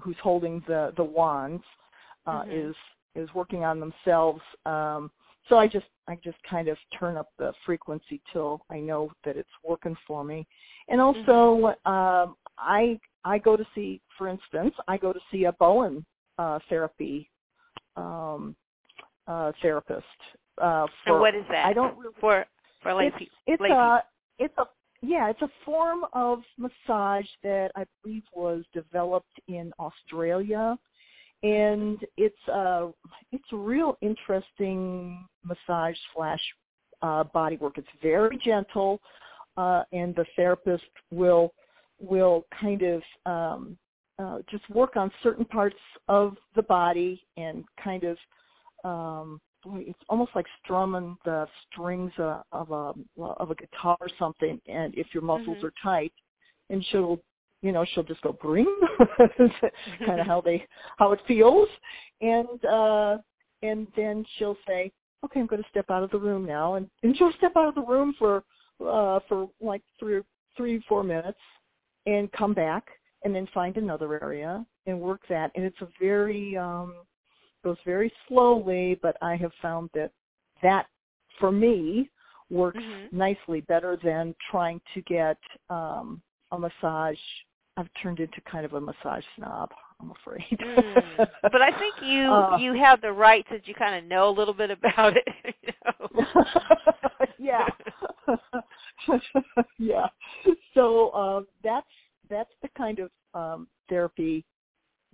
who's 0.00 0.16
holding 0.22 0.62
the 0.68 0.92
the 0.96 1.04
wands 1.04 1.64
uh 2.26 2.42
Mhm. 2.42 2.70
is 2.70 2.76
is 3.14 3.32
working 3.34 3.64
on 3.64 3.80
themselves. 3.80 4.42
Um 4.64 5.10
so 5.48 5.56
i 5.58 5.66
just 5.66 5.86
i 6.08 6.16
just 6.16 6.38
kind 6.42 6.68
of 6.68 6.76
turn 6.98 7.16
up 7.16 7.28
the 7.38 7.52
frequency 7.64 8.20
till 8.32 8.60
i 8.70 8.78
know 8.78 9.10
that 9.24 9.36
it's 9.36 9.56
working 9.62 9.96
for 10.06 10.24
me. 10.24 10.46
And 10.88 11.00
also 11.00 11.74
um 11.84 12.36
i 12.58 12.98
i 13.24 13.38
go 13.38 13.56
to 13.56 13.66
see 13.74 14.00
for 14.16 14.28
instance 14.28 14.74
i 14.88 14.96
go 14.96 15.12
to 15.12 15.20
see 15.30 15.44
a 15.44 15.52
bowen 15.52 16.04
uh 16.38 16.58
therapy 16.68 17.30
um 17.96 18.54
uh 19.26 19.52
therapist 19.62 20.04
uh 20.62 20.86
for 21.04 21.12
and 21.12 21.20
what 21.20 21.34
is 21.34 21.44
that? 21.50 21.66
i 21.66 21.72
don't 21.72 21.96
really 21.98 22.14
for 22.20 22.44
for 22.82 22.94
lay 22.94 23.06
it's 23.06 23.30
it's 23.46 23.60
lay 23.60 23.70
a 23.70 24.02
it's 24.38 24.54
a 24.58 24.64
yeah 25.02 25.30
it's 25.30 25.42
a 25.42 25.50
form 25.64 26.00
of 26.12 26.40
massage 26.58 27.26
that 27.42 27.70
I 27.76 27.84
believe 28.02 28.22
was 28.34 28.64
developed 28.72 29.40
in 29.48 29.72
Australia, 29.78 30.76
and 31.42 31.98
it's 32.16 32.48
uh 32.52 32.88
it's 33.32 33.52
a 33.52 33.56
real 33.56 33.96
interesting 34.00 35.26
massage 35.44 35.96
slash 36.14 36.40
uh, 37.02 37.24
body 37.24 37.56
work. 37.56 37.78
It's 37.78 37.88
very 38.02 38.38
gentle, 38.38 39.00
uh, 39.56 39.82
and 39.92 40.14
the 40.14 40.24
therapist 40.34 40.84
will 41.10 41.52
will 42.00 42.44
kind 42.60 42.82
of 42.82 43.02
um, 43.24 43.78
uh, 44.18 44.38
just 44.50 44.68
work 44.70 44.96
on 44.96 45.10
certain 45.22 45.44
parts 45.44 45.76
of 46.08 46.36
the 46.54 46.62
body 46.62 47.22
and 47.36 47.64
kind 47.82 48.04
of 48.04 48.16
um, 48.86 49.40
it's 49.88 49.98
almost 50.08 50.30
like 50.34 50.46
strumming 50.62 51.16
the 51.24 51.46
strings 51.70 52.12
of 52.18 52.70
a 52.70 52.92
of 53.20 53.50
a 53.50 53.54
guitar 53.54 53.96
or 54.00 54.08
something. 54.18 54.60
And 54.66 54.94
if 54.96 55.08
your 55.12 55.22
muscles 55.22 55.58
Mhm. 55.58 55.64
are 55.64 55.72
tight, 55.82 56.12
and 56.70 56.84
she'll 56.86 57.20
you 57.62 57.72
know 57.72 57.84
she'll 57.84 58.04
just 58.04 58.20
go 58.22 58.32
bring 58.32 58.66
kind 60.06 60.20
of 60.20 60.26
how 60.26 60.40
they 60.40 60.64
how 60.98 61.12
it 61.12 61.20
feels 61.26 61.68
and 62.20 62.64
uh 62.64 63.16
and 63.62 63.86
then 63.96 64.24
she'll 64.36 64.58
say 64.66 64.92
okay 65.24 65.40
i'm 65.40 65.46
going 65.46 65.62
to 65.62 65.68
step 65.70 65.86
out 65.90 66.02
of 66.02 66.10
the 66.10 66.18
room 66.18 66.44
now 66.44 66.74
and 66.74 66.88
and 67.02 67.16
she'll 67.16 67.32
step 67.38 67.52
out 67.56 67.68
of 67.68 67.74
the 67.74 67.80
room 67.80 68.14
for 68.18 68.44
uh 68.86 69.18
for 69.28 69.48
like 69.60 69.82
three 69.98 70.20
three 70.56 70.82
four 70.88 71.02
minutes 71.02 71.38
and 72.04 72.30
come 72.32 72.52
back 72.52 72.84
and 73.24 73.34
then 73.34 73.48
find 73.54 73.76
another 73.78 74.22
area 74.22 74.64
and 74.86 75.00
work 75.00 75.22
that 75.28 75.50
and 75.54 75.64
it's 75.64 75.80
a 75.80 75.88
very 75.98 76.56
um 76.56 76.94
goes 77.66 77.76
very 77.84 78.12
slowly 78.28 78.98
but 79.02 79.16
i 79.22 79.34
have 79.34 79.52
found 79.60 79.90
that 79.92 80.10
that 80.62 80.86
for 81.40 81.50
me 81.50 82.08
works 82.48 82.78
Mhm. 82.78 83.12
nicely 83.12 83.60
better 83.62 83.98
than 84.04 84.34
trying 84.50 84.80
to 84.94 85.00
get 85.02 85.38
um 85.68 86.22
a 86.52 86.58
massage 86.58 87.18
i've 87.76 87.88
turned 88.00 88.20
into 88.20 88.40
kind 88.42 88.64
of 88.64 88.72
a 88.74 88.80
massage 88.80 89.24
snob 89.36 89.70
i'm 90.00 90.12
afraid 90.12 90.58
Mm. 90.60 91.28
But 91.42 91.62
I 91.62 91.70
think 91.80 91.94
you 92.00 92.22
Uh, 92.36 92.56
you 92.58 92.72
have 92.74 93.00
the 93.00 93.12
right 93.12 93.44
since 93.50 93.62
you 93.66 93.74
kind 93.74 93.94
of 93.96 94.04
know 94.04 94.28
a 94.28 94.36
little 94.38 94.54
bit 94.54 94.70
about 94.70 95.14
it. 95.16 95.28
You 95.66 95.72
know? 95.84 96.08
yeah 97.38 97.66
yeah 99.78 100.06
so 100.74 101.12
um 101.14 101.46
that's 101.64 101.94
that's 102.28 102.50
the 102.62 102.68
kind 102.76 102.98
of 102.98 103.10
um 103.34 103.66
therapy 103.88 104.44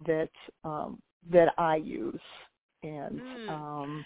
that 0.07 0.31
um 0.65 1.01
that 1.31 1.55
i 1.59 1.77
use 1.77 2.21
and 2.83 3.21
Mm. 3.21 3.49
um 3.49 4.05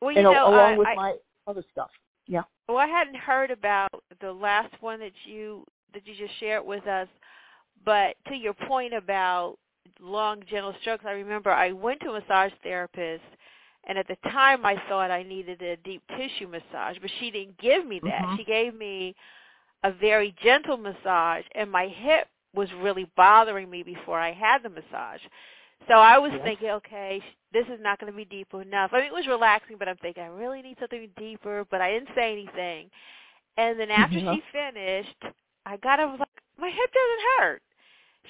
Well, 0.00 0.12
you 0.12 0.18
and 0.18 0.24
know, 0.24 0.48
along 0.48 0.74
I, 0.74 0.78
with 0.78 0.88
I, 0.88 0.94
my 0.94 1.14
other 1.46 1.64
stuff 1.72 1.90
yeah 2.26 2.42
well, 2.68 2.78
I 2.78 2.86
hadn't 2.86 3.16
heard 3.16 3.50
about 3.50 3.90
the 4.20 4.32
last 4.32 4.72
one 4.80 5.00
that 5.00 5.12
you 5.24 5.64
that 5.92 6.06
you 6.06 6.14
just 6.14 6.38
shared 6.38 6.64
with 6.64 6.86
us. 6.86 7.08
But 7.84 8.16
to 8.28 8.34
your 8.34 8.54
point 8.54 8.94
about 8.94 9.58
long, 10.00 10.42
gentle 10.48 10.74
strokes, 10.80 11.04
I 11.06 11.12
remember 11.12 11.50
I 11.50 11.72
went 11.72 12.00
to 12.00 12.10
a 12.10 12.20
massage 12.20 12.52
therapist, 12.62 13.24
and 13.84 13.98
at 13.98 14.06
the 14.08 14.16
time 14.30 14.64
I 14.64 14.80
thought 14.88 15.10
I 15.10 15.22
needed 15.22 15.60
a 15.60 15.76
deep 15.78 16.02
tissue 16.16 16.48
massage, 16.48 16.96
but 17.00 17.10
she 17.18 17.30
didn't 17.30 17.58
give 17.58 17.84
me 17.86 18.00
that. 18.04 18.22
Mhm. 18.22 18.36
She 18.36 18.44
gave 18.44 18.74
me 18.74 19.14
a 19.82 19.90
very 19.92 20.32
gentle 20.42 20.76
massage, 20.76 21.44
and 21.54 21.70
my 21.70 21.88
hip 21.88 22.28
was 22.54 22.72
really 22.74 23.04
bothering 23.16 23.68
me 23.68 23.82
before 23.82 24.20
I 24.20 24.32
had 24.32 24.62
the 24.62 24.68
massage. 24.70 25.20
So 25.88 25.94
I 25.94 26.18
was 26.18 26.32
thinking, 26.44 26.70
okay, 26.70 27.20
this 27.52 27.66
is 27.66 27.78
not 27.80 27.98
going 28.00 28.12
to 28.12 28.16
be 28.16 28.24
deep 28.24 28.48
enough. 28.54 28.90
I 28.92 28.98
mean, 28.98 29.06
it 29.06 29.12
was 29.12 29.26
relaxing, 29.26 29.76
but 29.78 29.88
I'm 29.88 29.96
thinking 29.96 30.22
I 30.22 30.26
really 30.26 30.62
need 30.62 30.76
something 30.80 31.08
deeper. 31.18 31.64
But 31.70 31.80
I 31.80 31.90
didn't 31.92 32.08
say 32.14 32.32
anything. 32.32 32.88
And 33.56 33.78
then 33.78 33.90
after 33.90 34.18
Yeah. 34.18 34.34
she 34.34 34.42
finished, 34.52 35.22
I 35.66 35.76
got 35.78 36.00
up. 36.00 36.18
Like, 36.18 36.28
my 36.58 36.68
hip 36.70 36.90
doesn't 36.92 37.24
hurt. 37.38 37.62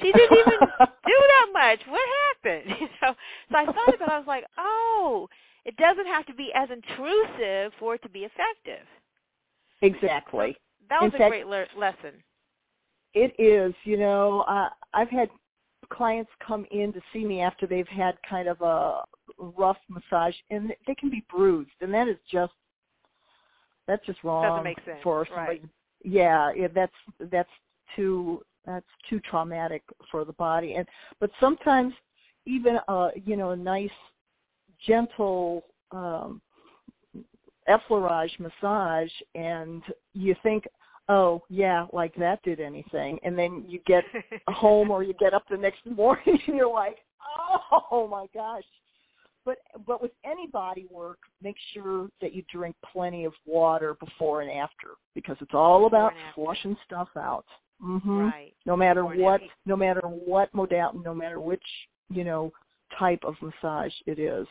She 0.01 0.11
didn't 0.12 0.38
even 0.38 0.59
do 1.07 1.19
that 1.29 1.47
much. 1.53 1.81
What 1.88 2.01
happened? 2.43 2.77
You 2.81 2.88
know. 3.03 3.15
So 3.51 3.57
I 3.59 3.65
thought 3.67 3.95
about. 3.95 4.09
it. 4.09 4.12
I 4.12 4.19
was 4.19 4.27
like, 4.27 4.45
oh, 4.59 5.29
it 5.65 5.77
doesn't 5.77 6.07
have 6.07 6.27
to 6.27 6.35
be 6.35 6.51
as 6.55 6.69
intrusive 6.71 7.73
for 7.79 7.95
it 7.95 8.03
to 8.03 8.09
be 8.09 8.21
effective. 8.21 8.87
exactly 9.83 10.57
That 10.88 11.03
In 11.03 11.05
was 11.07 11.15
a 11.15 11.19
fact- 11.19 11.31
great 11.31 11.47
le- 11.47 11.67
lesson. 11.79 12.23
It 13.15 13.35
is, 13.38 13.75
you 13.85 13.99
know, 13.99 14.41
uh, 14.49 14.71
I've 14.95 15.11
had 15.11 15.29
clients 15.92 16.31
come 16.46 16.66
in 16.70 16.92
to 16.92 17.00
see 17.12 17.24
me 17.24 17.40
after 17.40 17.66
they've 17.66 17.87
had 17.88 18.16
kind 18.28 18.48
of 18.48 18.61
a 18.61 19.02
rough 19.38 19.78
massage, 19.88 20.35
and 20.50 20.72
they 20.87 20.94
can 20.94 21.11
be 21.11 21.24
bruised, 21.35 21.70
and 21.81 21.92
that 21.92 22.09
is 22.09 22.16
just 22.31 22.52
that's 23.87 24.05
just 24.07 24.22
wrong 24.24 24.44
Doesn't 24.44 24.64
make 24.64 24.85
sense, 24.85 24.98
for 25.02 25.26
right. 25.37 25.62
Yeah, 26.05 26.52
yeah, 26.57 26.68
that's 26.74 26.92
that's 27.31 27.50
too 27.96 28.42
that's 28.66 28.87
too 29.09 29.20
traumatic 29.20 29.83
for 30.11 30.24
the 30.24 30.33
body, 30.35 30.74
and 30.74 30.87
but 31.20 31.31
sometimes 31.40 31.94
even 32.46 32.78
a 32.88 33.11
you 33.24 33.37
know 33.37 33.50
a 33.50 33.57
nice 33.57 33.90
gentle 34.87 35.64
um 35.92 36.40
effleurage 37.68 38.33
massage 38.40 39.11
and 39.35 39.83
you 40.14 40.35
think 40.42 40.64
oh 41.09 41.43
yeah 41.49 41.87
like 41.93 42.15
that 42.15 42.43
did 42.43 42.61
anything 42.61 43.19
and 43.23 43.37
then 43.37 43.65
you 43.67 43.81
get 43.87 44.05
home 44.49 44.91
or 44.91 45.03
you 45.03 45.15
get 45.15 45.35
up 45.35 45.45
the 45.51 45.57
next 45.57 45.85
morning 45.97 46.38
and 46.47 46.57
you're 46.57 46.73
like 46.73 46.99
oh 47.91 48.07
my 48.11 48.27
gosh 48.35 48.62
but 49.45 49.59
but 49.87 50.01
with 50.01 50.12
any 50.25 50.47
body 50.47 50.87
work 50.91 51.19
make 51.43 51.57
sure 51.73 52.09
that 52.21 52.33
you 52.33 52.43
drink 52.53 52.77
plenty 52.93 53.25
of 53.25 53.33
water 53.47 53.95
before 53.95 54.43
and 54.43 54.51
after 54.51 54.88
because 55.15 55.37
it's 55.41 55.55
all 55.55 55.87
about 55.87 56.12
flushing 56.35 56.77
stuff 56.87 57.09
out 57.17 57.45
mhm 57.83 58.31
Right. 58.31 58.55
no 58.65 58.77
matter 58.77 59.03
Before 59.03 59.17
what 59.17 59.41
no 59.67 59.77
matter 59.77 60.03
what 60.03 60.55
modality 60.55 60.99
no 61.05 61.15
matter 61.15 61.41
which 61.41 61.65
you 62.11 62.23
know 62.23 62.53
type 62.99 63.25
of 63.25 63.35
massage 63.43 63.93
it 64.07 64.19
is 64.19 64.47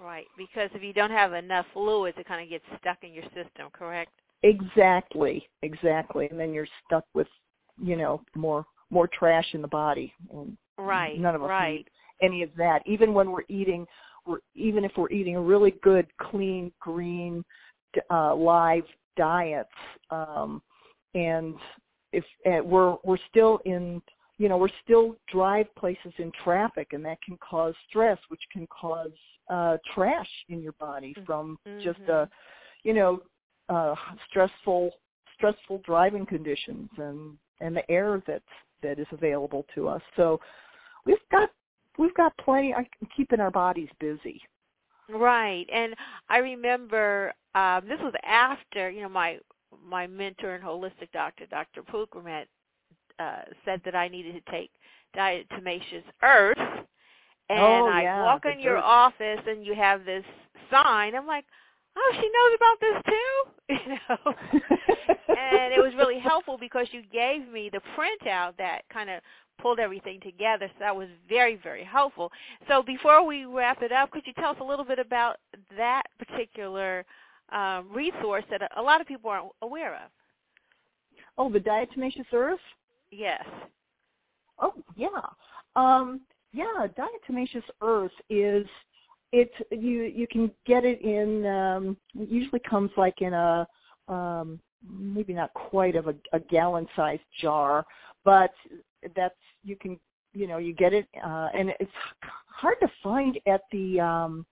Right. 0.00 0.26
Because 0.36 0.70
if 0.74 0.82
you 0.82 0.92
don't 0.92 1.10
have 1.10 1.32
enough 1.32 1.66
fluids, 1.72 2.16
it 2.18 2.26
kind 2.28 2.42
of 2.42 2.48
gets 2.48 2.64
stuck 2.80 2.98
in 3.02 3.12
your 3.12 3.24
system. 3.24 3.68
Correct. 3.72 4.12
Exactly 4.42 5.48
exactly 5.62 6.28
and 6.30 6.38
then 6.38 6.52
you're 6.52 6.68
stuck 6.86 7.04
with 7.14 7.26
you 7.82 7.96
know 7.96 8.20
more 8.36 8.64
more 8.90 9.08
trash 9.08 9.46
in 9.52 9.62
the 9.62 9.68
body 9.68 10.12
and 10.32 10.56
Right. 10.78 11.18
none 11.18 11.34
of 11.34 11.42
us 11.42 11.48
right. 11.48 11.86
any 12.22 12.42
of 12.42 12.50
that 12.56 12.82
even 12.86 13.12
when 13.12 13.32
we're 13.32 13.42
eating 13.48 13.86
we're 14.26 14.38
even 14.54 14.84
if 14.84 14.92
we're 14.96 15.10
eating 15.10 15.36
a 15.36 15.40
really 15.40 15.72
good 15.82 16.06
clean 16.20 16.72
green 16.80 17.44
uh 18.10 18.34
live 18.34 18.84
diets 19.16 19.68
um 20.10 20.62
and 21.14 21.56
if 22.12 22.24
uh, 22.46 22.62
we're 22.62 22.96
we're 23.02 23.18
still 23.28 23.58
in 23.64 24.00
you 24.38 24.48
know 24.48 24.56
we're 24.56 24.68
still 24.84 25.16
drive 25.32 25.66
places 25.74 26.12
in 26.18 26.30
traffic 26.44 26.92
and 26.92 27.04
that 27.04 27.18
can 27.22 27.36
cause 27.38 27.74
stress 27.88 28.18
which 28.28 28.42
can 28.52 28.68
cause 28.68 29.10
uh 29.50 29.76
trash 29.94 30.30
in 30.48 30.62
your 30.62 30.74
body 30.74 31.14
from 31.26 31.58
just 31.82 31.98
Mhm. 32.00 32.24
a 32.24 32.30
you 32.84 32.94
know, 32.94 33.20
uh, 33.68 33.94
stressful 34.28 34.90
stressful 35.36 35.80
driving 35.84 36.26
conditions 36.26 36.88
and 36.96 37.36
and 37.60 37.76
the 37.76 37.90
air 37.90 38.22
that 38.26 38.42
that 38.82 38.98
is 38.98 39.06
available 39.12 39.66
to 39.74 39.88
us. 39.88 40.02
So 40.16 40.40
we've 41.04 41.16
got 41.30 41.50
we've 41.98 42.14
got 42.14 42.36
plenty. 42.38 42.74
I 42.74 42.86
keeping 43.16 43.40
our 43.40 43.50
bodies 43.50 43.88
busy. 44.00 44.40
Right, 45.10 45.66
and 45.72 45.94
I 46.28 46.38
remember 46.38 47.32
um, 47.54 47.88
this 47.88 47.98
was 48.00 48.12
after 48.24 48.90
you 48.90 49.02
know 49.02 49.08
my 49.08 49.38
my 49.86 50.06
mentor 50.06 50.54
and 50.54 50.64
holistic 50.64 51.10
doctor, 51.12 51.46
Dr. 51.46 51.82
Pulkramet, 51.82 52.44
uh, 53.18 53.42
said 53.64 53.80
that 53.84 53.94
I 53.94 54.08
needed 54.08 54.34
to 54.34 54.50
take 54.50 54.70
diatomaceous 55.16 56.04
earth. 56.22 56.58
And 57.50 57.60
oh, 57.60 57.88
I 57.88 58.22
walk 58.22 58.44
in 58.44 58.60
your 58.60 58.76
office 58.76 59.40
and 59.46 59.64
you 59.64 59.74
have 59.74 60.04
this 60.04 60.24
sign. 60.70 61.14
I'm 61.14 61.26
like, 61.26 61.46
oh, 61.98 62.12
she 62.14 62.30
knows 62.30 62.54
about 62.56 62.80
this 62.80 63.02
too, 63.06 63.34
you 63.74 63.98
know. 64.08 64.34
and 65.28 65.72
it 65.72 65.80
was 65.80 65.92
really 65.96 66.18
helpful 66.22 66.56
because 66.58 66.86
you 66.92 67.02
gave 67.12 67.48
me 67.50 67.70
the 67.72 67.80
printout 67.96 68.56
that 68.58 68.82
kind 68.92 69.10
of 69.10 69.20
pulled 69.60 69.80
everything 69.80 70.20
together. 70.20 70.68
So 70.68 70.76
that 70.80 70.94
was 70.94 71.08
very, 71.28 71.56
very 71.56 71.84
helpful. 71.84 72.30
So 72.68 72.82
before 72.82 73.26
we 73.26 73.44
wrap 73.44 73.82
it 73.82 73.92
up, 73.92 74.10
could 74.10 74.22
you 74.26 74.32
tell 74.34 74.50
us 74.50 74.58
a 74.60 74.64
little 74.64 74.84
bit 74.84 74.98
about 74.98 75.36
that 75.76 76.02
particular 76.18 77.04
um, 77.50 77.88
resource 77.92 78.44
that 78.50 78.62
a, 78.62 78.80
a 78.80 78.82
lot 78.82 79.00
of 79.00 79.06
people 79.06 79.30
aren't 79.30 79.50
aware 79.62 79.94
of? 79.94 80.10
Oh, 81.36 81.50
the 81.50 81.60
diatomaceous 81.60 82.26
earth. 82.32 82.60
Yes. 83.10 83.44
Oh, 84.60 84.74
yeah. 84.96 85.08
Um, 85.76 86.20
yeah, 86.52 86.86
diatomaceous 86.96 87.62
earth 87.82 88.12
is 88.30 88.66
it's 89.32 89.54
you 89.70 90.02
you 90.04 90.26
can 90.26 90.50
get 90.66 90.84
it 90.84 91.00
in 91.02 91.44
um 91.46 91.96
it 92.18 92.28
usually 92.28 92.60
comes 92.60 92.90
like 92.96 93.20
in 93.20 93.34
a 93.34 93.66
um 94.08 94.58
maybe 94.88 95.32
not 95.32 95.52
quite 95.54 95.96
of 95.96 96.06
a, 96.08 96.14
a 96.32 96.40
gallon 96.40 96.86
sized 96.94 97.22
jar, 97.40 97.84
but 98.24 98.52
that's 99.16 99.34
you 99.64 99.76
can 99.76 99.98
you 100.34 100.46
know 100.46 100.58
you 100.58 100.74
get 100.74 100.92
it 100.92 101.06
uh 101.24 101.48
and 101.54 101.70
it's 101.80 101.90
hard 102.48 102.76
to 102.80 102.88
find 103.02 103.38
at 103.46 103.62
the 103.72 104.00
um 104.00 104.46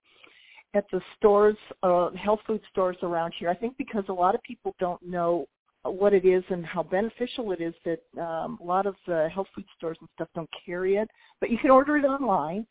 at 0.74 0.84
the 0.92 1.00
stores 1.16 1.56
uh 1.82 2.10
health 2.10 2.40
food 2.46 2.60
stores 2.70 2.96
around 3.02 3.32
here. 3.38 3.48
I 3.48 3.54
think 3.54 3.76
because 3.78 4.04
a 4.08 4.12
lot 4.12 4.34
of 4.34 4.42
people 4.42 4.74
don't 4.78 5.02
know 5.02 5.46
what 5.84 6.12
it 6.12 6.24
is 6.24 6.42
and 6.50 6.66
how 6.66 6.82
beneficial 6.82 7.52
it 7.52 7.60
is 7.60 7.74
that 7.84 8.00
um 8.20 8.58
a 8.60 8.64
lot 8.64 8.86
of 8.86 8.96
the 9.06 9.28
health 9.32 9.46
food 9.54 9.64
stores 9.76 9.96
and 10.00 10.08
stuff 10.14 10.28
don't 10.34 10.50
carry 10.64 10.96
it 10.96 11.08
but 11.40 11.48
you 11.48 11.58
can 11.58 11.70
order 11.70 11.96
it 11.96 12.04
online 12.04 12.66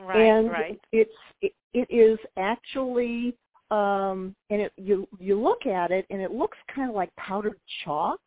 Right, 0.00 0.20
and 0.20 0.50
right. 0.50 0.80
it's 0.92 1.10
it, 1.42 1.52
it 1.74 1.88
is 1.90 2.18
actually 2.36 3.34
um 3.70 4.34
and 4.50 4.62
it 4.62 4.72
you 4.76 5.06
you 5.18 5.40
look 5.40 5.66
at 5.66 5.90
it 5.90 6.06
and 6.10 6.20
it 6.20 6.30
looks 6.32 6.56
kind 6.74 6.88
of 6.88 6.96
like 6.96 7.14
powdered 7.16 7.58
chalk 7.84 8.20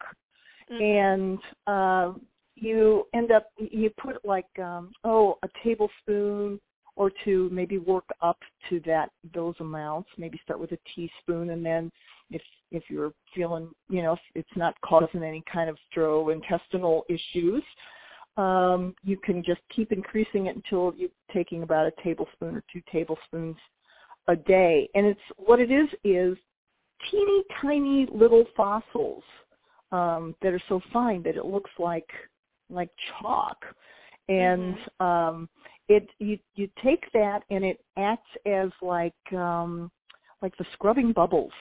Mhm. 0.71 0.81
and 0.81 1.39
uh, 1.67 2.13
you 2.55 3.07
end 3.13 3.31
up 3.31 3.47
you 3.57 3.89
put 4.01 4.23
like 4.23 4.47
um 4.59 4.91
oh 5.03 5.37
a 5.43 5.49
tablespoon 5.63 6.59
or 6.95 7.11
two 7.23 7.49
maybe 7.51 7.77
work 7.77 8.05
up 8.21 8.37
to 8.69 8.79
that 8.81 9.09
those 9.33 9.55
amounts 9.59 10.09
maybe 10.17 10.39
start 10.43 10.59
with 10.59 10.71
a 10.71 10.79
teaspoon 10.93 11.51
and 11.51 11.65
then 11.65 11.91
if 12.29 12.41
if 12.71 12.83
you're 12.89 13.13
feeling 13.33 13.69
you 13.89 14.01
know 14.01 14.13
if 14.13 14.19
it's 14.35 14.57
not 14.57 14.79
causing 14.81 15.23
any 15.23 15.43
kind 15.51 15.69
of 15.69 15.77
gastrointestinal 15.95 17.01
issues 17.09 17.63
um 18.37 18.95
you 19.03 19.17
can 19.17 19.43
just 19.43 19.61
keep 19.75 19.91
increasing 19.91 20.45
it 20.45 20.55
until 20.55 20.93
you're 20.95 21.09
taking 21.33 21.63
about 21.63 21.85
a 21.85 22.03
tablespoon 22.03 22.55
or 22.55 22.63
two 22.71 22.81
tablespoons 22.91 23.57
a 24.27 24.35
day. 24.35 24.89
And 24.95 25.05
it's 25.05 25.19
what 25.37 25.59
it 25.59 25.71
is 25.71 25.89
is 26.03 26.37
teeny 27.09 27.43
tiny 27.61 28.07
little 28.11 28.45
fossils 28.55 29.23
um 29.91 30.35
that 30.41 30.53
are 30.53 30.61
so 30.69 30.81
fine 30.93 31.23
that 31.23 31.35
it 31.35 31.45
looks 31.45 31.71
like 31.77 32.09
like 32.69 32.89
chalk. 33.19 33.57
And 34.29 34.77
um 34.99 35.49
it 35.89 36.07
you 36.19 36.39
you 36.55 36.69
take 36.81 37.11
that 37.13 37.43
and 37.49 37.65
it 37.65 37.83
acts 37.97 38.29
as 38.45 38.69
like 38.81 39.33
um 39.33 39.91
like 40.41 40.55
the 40.57 40.65
scrubbing 40.73 41.11
bubbles 41.11 41.51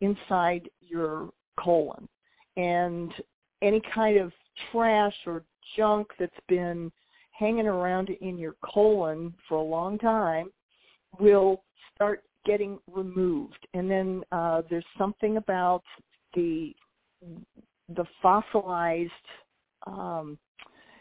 inside 0.00 0.68
your 0.80 1.30
colon. 1.58 2.08
And 2.56 3.12
any 3.62 3.82
kind 3.94 4.18
of 4.18 4.32
trash 4.70 5.14
or 5.26 5.42
junk 5.76 6.08
that's 6.18 6.32
been 6.48 6.90
hanging 7.32 7.66
around 7.66 8.10
in 8.20 8.38
your 8.38 8.54
colon 8.64 9.34
for 9.48 9.58
a 9.58 9.62
long 9.62 9.98
time 9.98 10.50
will 11.18 11.62
start 11.94 12.22
getting 12.44 12.78
removed. 12.92 13.66
And 13.74 13.90
then 13.90 14.22
uh 14.32 14.62
there's 14.70 14.84
something 14.96 15.36
about 15.36 15.82
the 16.34 16.74
the 17.94 18.04
fossilized 18.22 19.10
um 19.86 20.38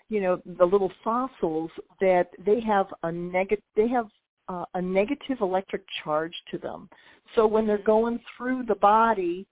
you 0.09 0.21
know 0.21 0.41
the 0.57 0.65
little 0.65 0.91
fossils 1.03 1.71
that 1.99 2.27
they 2.45 2.59
have 2.61 2.87
a 3.03 3.11
negative 3.11 3.63
they 3.75 3.87
have 3.87 4.07
uh, 4.47 4.65
a 4.75 4.81
negative 4.81 5.37
electric 5.41 5.83
charge 6.03 6.33
to 6.51 6.57
them. 6.59 6.87
So 7.35 7.47
when 7.47 7.65
they're 7.65 7.79
going 7.79 8.19
through 8.35 8.63
the 8.67 8.75
body 8.75 9.47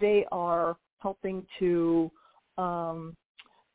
they 0.00 0.24
are 0.30 0.76
helping 0.98 1.46
to 1.58 2.10
um 2.58 3.14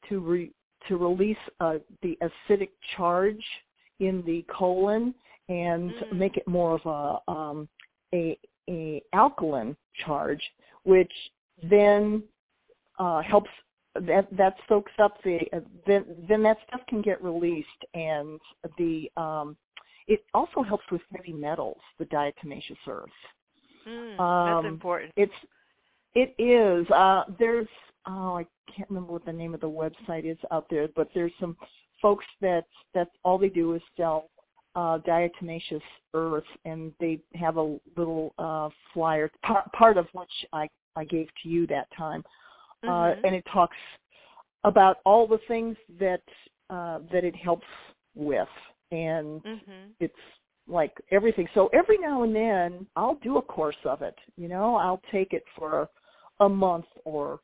to 0.10 0.20
re, 0.20 0.52
to 0.88 0.98
release 0.98 1.38
uh, 1.60 1.76
the 2.02 2.18
acidic 2.22 2.70
charge 2.96 3.44
in 4.00 4.24
the 4.26 4.46
colon 4.56 5.14
and 5.50 5.94
Mm. 5.96 6.18
make 6.18 6.38
it 6.38 6.48
more 6.48 6.76
of 6.76 6.86
a 7.28 7.32
um 7.32 7.68
a 8.14 8.38
a 8.70 9.02
alkaline 9.14 9.76
charge 10.06 10.42
which 10.84 11.12
then 11.70 12.24
uh 13.00 13.22
helps 13.22 13.50
that 13.96 14.28
that 14.36 14.56
soaks 14.70 14.92
up 15.00 15.22
the 15.24 15.40
uh, 15.54 15.60
then 15.86 16.06
then 16.30 16.42
that 16.44 16.58
stuff 16.68 16.82
can 16.88 17.02
get 17.02 17.22
released 17.24 17.68
and 17.94 18.40
the 18.78 19.10
um 19.18 19.58
it 20.08 20.24
also 20.34 20.62
helps 20.64 20.84
with 20.92 21.02
heavy 21.16 21.34
metals 21.34 21.82
the 22.00 22.06
diatomaceous 22.06 22.78
earth 22.88 23.10
Mm, 23.88 24.20
um, 24.20 24.64
that's 24.64 24.72
important. 24.74 25.12
it's 25.16 25.34
it 26.14 26.36
is 26.38 26.90
uh 26.92 27.24
there's 27.40 27.68
oh 28.08 28.38
i 28.38 28.46
can't 28.76 28.90
remember 28.90 29.14
what 29.14 29.26
the 29.26 29.34
name 29.34 29.54
of 29.54 29.62
the 29.62 29.70
website 29.70 30.26
is 30.30 30.38
out 30.52 30.66
there 30.70 30.88
but 30.96 31.10
there's 31.14 31.32
some 31.40 31.56
folks 32.02 32.26
that 32.42 32.66
that's 32.94 33.12
all 33.24 33.38
they 33.38 33.50
do 33.50 33.74
is 33.74 33.82
sell 33.98 34.30
uh 34.76 34.98
diatomaceous 35.00 35.82
earth 36.14 36.44
and 36.66 36.94
they 37.00 37.20
have 37.36 37.58
a 37.58 37.78
little 37.98 38.34
uh 38.38 38.70
flyer 38.94 39.30
part 39.44 39.72
part 39.74 39.98
of 39.98 40.08
which 40.14 40.30
i 40.54 40.68
i 40.96 41.04
gave 41.04 41.28
to 41.42 41.50
you 41.50 41.68
that 41.68 41.88
time 41.96 42.24
uh 42.88 42.88
Mhm. 43.14 43.20
and 43.24 43.36
it 43.36 43.46
talks 43.52 43.78
about 44.64 44.98
all 45.06 45.28
the 45.28 45.40
things 45.48 45.76
that 46.00 46.22
uh 46.70 47.00
that 47.12 47.24
it 47.24 47.36
helps 47.36 47.68
with 48.16 48.50
and 48.92 49.44
Mhm. 49.44 49.94
it's 50.00 50.16
like 50.68 50.94
everything. 51.12 51.48
So 51.54 51.70
every 51.74 51.98
now 51.98 52.24
and 52.24 52.36
then 52.36 52.88
I'll 52.96 53.16
do 53.16 53.38
a 53.38 53.42
course 53.42 53.78
of 53.86 54.02
it. 54.02 54.16
You 54.38 54.48
know, 54.48 54.76
I'll 54.76 55.02
take 55.12 55.34
it 55.34 55.44
for 55.56 55.82
a, 55.82 56.46
a 56.46 56.50
month 56.50 56.86
or 57.06 57.40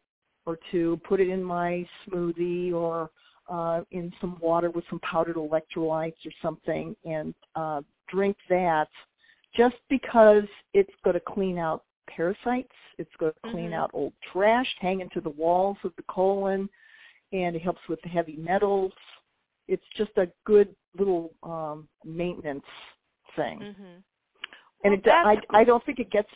or 0.47 0.57
two, 0.71 0.99
put 1.07 1.19
it 1.19 1.29
in 1.29 1.43
my 1.43 1.85
smoothie 2.07 2.73
or 2.73 3.09
uh 3.49 3.81
in 3.91 4.11
some 4.19 4.37
water 4.41 4.69
with 4.71 4.83
some 4.89 4.99
powdered 4.99 5.35
electrolytes 5.37 6.25
or 6.25 6.31
something 6.41 6.95
and 7.05 7.33
uh 7.55 7.81
drink 8.09 8.35
that 8.49 8.89
just 9.55 9.75
because 9.89 10.43
it's 10.73 10.91
going 11.03 11.13
to 11.13 11.19
clean 11.21 11.57
out 11.57 11.83
parasites, 12.09 12.71
it's 12.97 13.15
going 13.19 13.33
to 13.33 13.51
clean 13.51 13.71
Mhm. 13.71 13.73
out 13.73 13.89
old 13.93 14.13
trash 14.31 14.67
hanging 14.79 15.09
to 15.11 15.21
the 15.21 15.29
walls 15.29 15.77
of 15.83 15.93
the 15.97 16.03
colon 16.03 16.69
and 17.31 17.55
it 17.55 17.61
helps 17.61 17.81
with 17.89 18.01
the 18.01 18.09
heavy 18.09 18.35
metals. 18.37 18.93
It's 19.67 19.83
just 19.95 20.11
a 20.17 20.27
good 20.45 20.75
little 20.97 21.33
um 21.43 21.87
maintenance 22.05 22.65
thing. 23.35 23.59
Mhm. 23.61 24.03
And 24.83 24.91
Well, 24.93 24.93
it 24.93 25.07
I 25.07 25.33
I 25.61 25.63
don't 25.63 25.83
think 25.85 25.99
it 25.99 26.09
gets 26.11 26.29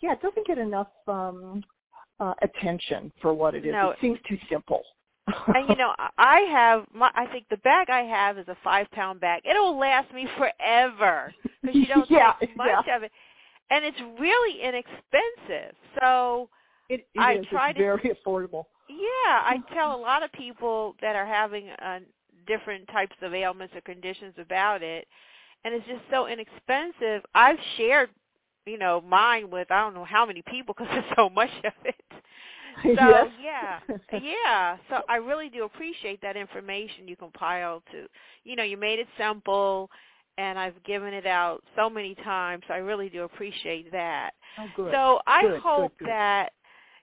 yeah, 0.00 0.12
it 0.12 0.22
doesn't 0.22 0.46
get 0.46 0.58
enough 0.58 0.92
um 1.06 1.64
uh 2.20 2.34
attention 2.42 3.12
for 3.22 3.32
what 3.34 3.54
it 3.54 3.64
is. 3.66 3.72
No. 3.72 3.90
It 3.90 3.98
seems 4.00 4.18
too 4.28 4.38
simple. 4.50 4.82
and 5.54 5.68
you 5.68 5.76
know, 5.76 5.92
I- 6.16 6.40
have 6.50 6.86
my. 6.94 7.10
I 7.14 7.26
think 7.26 7.46
the 7.50 7.58
bag 7.58 7.90
I 7.90 8.00
have 8.02 8.38
is 8.38 8.48
a 8.48 8.56
five 8.64 8.90
pound 8.92 9.20
bag. 9.20 9.42
It'll 9.44 9.78
last 9.78 10.12
me 10.14 10.26
forever 10.38 11.32
because 11.62 11.76
you 11.76 11.86
don't 11.94 12.10
Yeah, 12.10 12.32
take 12.40 12.56
much 12.56 12.86
yeah. 12.86 12.96
of 12.96 13.02
it, 13.02 13.12
and 13.70 13.84
it's 13.84 14.00
really 14.18 14.62
inexpensive. 14.62 15.76
So 16.00 16.48
it, 16.88 17.06
it 17.14 17.20
I 17.20 17.34
is. 17.34 17.46
try 17.50 17.70
it's 17.70 17.78
to- 17.78 17.84
very 17.84 18.16
affordable. 18.26 18.64
yeah, 18.88 19.42
I 19.44 19.58
tell 19.74 19.94
a 19.94 20.00
lot 20.00 20.22
of 20.22 20.32
people 20.32 20.94
that 21.02 21.14
are 21.14 21.26
having 21.26 21.68
uh, 21.70 22.00
different 22.46 22.88
types 22.88 23.14
of 23.20 23.34
ailments 23.34 23.74
or 23.76 23.82
conditions 23.82 24.32
about 24.38 24.82
it, 24.82 25.06
and 25.64 25.74
it's 25.74 25.86
just 25.86 26.00
so 26.10 26.26
inexpensive. 26.26 27.22
I've 27.34 27.58
shared, 27.76 28.08
you 28.68 28.78
know, 28.78 29.00
mine 29.00 29.50
with 29.50 29.70
I 29.70 29.80
don't 29.80 29.94
know 29.94 30.04
how 30.04 30.26
many 30.26 30.42
people 30.42 30.74
because 30.76 30.90
there's 30.92 31.12
so 31.16 31.28
much 31.30 31.50
of 31.64 31.72
it. 31.84 31.96
So 32.84 32.92
yes. 33.08 33.28
yeah, 33.42 33.80
yeah. 34.12 34.76
So 34.88 35.00
I 35.08 35.16
really 35.16 35.48
do 35.48 35.64
appreciate 35.64 36.20
that 36.22 36.36
information 36.36 37.08
you 37.08 37.16
compiled 37.16 37.82
to, 37.92 38.06
you 38.44 38.56
know, 38.56 38.62
you 38.62 38.76
made 38.76 38.98
it 39.00 39.08
simple, 39.18 39.90
and 40.38 40.58
I've 40.58 40.82
given 40.84 41.12
it 41.12 41.26
out 41.26 41.62
so 41.76 41.90
many 41.90 42.14
times. 42.16 42.64
So 42.68 42.74
I 42.74 42.78
really 42.78 43.08
do 43.08 43.24
appreciate 43.24 43.90
that. 43.92 44.30
Oh, 44.58 44.68
good. 44.76 44.92
So 44.92 45.20
I 45.26 45.42
good, 45.42 45.60
hope 45.60 45.92
good, 45.98 46.06
good. 46.06 46.08
that 46.08 46.50